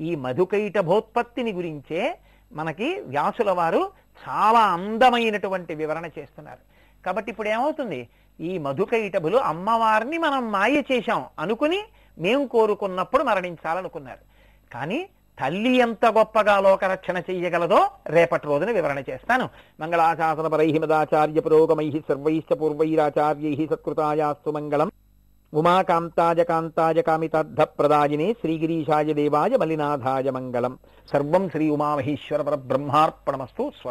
ఈ 0.00 0.14
మధుకైటభోత్పత్తిని 0.14 1.52
గురించే 1.52 2.18
మనకి 2.52 2.88
వ్యాసుల 3.00 3.50
వారు 3.50 3.82
చాలా 4.28 4.60
అందమైనటువంటి 4.60 5.74
వివరణ 5.74 6.06
చేస్తున్నారు. 6.18 6.62
కాబట్టి 7.06 7.30
ఇప్పుడు 7.30 7.48
ఏమవుతుంది? 7.48 8.08
ఈ 8.40 8.58
మధుకైటభులు 8.58 9.36
అమ్మవారిని 9.36 10.18
మనం 10.18 10.52
మాయ 10.52 10.82
చేశాం 10.92 11.24
అనుకుని 11.38 11.80
మేము 12.18 12.46
కోరుకున్నప్పుడు 12.46 13.22
మరణించాలనుకున్నారు. 13.22 14.22
కానీ 14.74 15.08
తల్లి 15.40 15.76
ఎంత 15.76 16.06
గొప్పగా 16.06 16.60
లోకరక్షణ 16.60 17.18
చెయ్యగలదో 17.18 17.90
రేపటి 18.06 18.46
రోజున 18.46 18.70
వివరణ 18.70 18.98
చేస్తాను. 18.98 19.48
మంగళాశాసన 19.80 20.46
పరై 20.46 20.78
మదాచార్య 20.78 21.40
పురోగమై 21.40 22.02
సర్వైశ్చ 22.08 22.54
పూర్వైరాచార్యై 22.54 23.68
సత్కృతాయాస్తు 23.70 24.50
మంగళం. 24.50 24.90
ఉమాకాంతాయ 25.54 26.44
కాంతాయ 26.44 27.02
కామితార్థ 27.02 27.60
ప్రదాయినే 27.60 28.32
శ్రీగిరీశాయ 28.32 29.12
దేవాయ 29.12 29.56
మలినాథాయ 29.60 30.30
మంగళం. 30.30 30.78
సర్వం 31.12 31.50
శ్రీ 31.50 31.70
ఉమామహేశ్వర 31.70 32.42
పరబ్రహ్మార్పణమస్తు 32.42 33.72
స్వ 33.80 33.86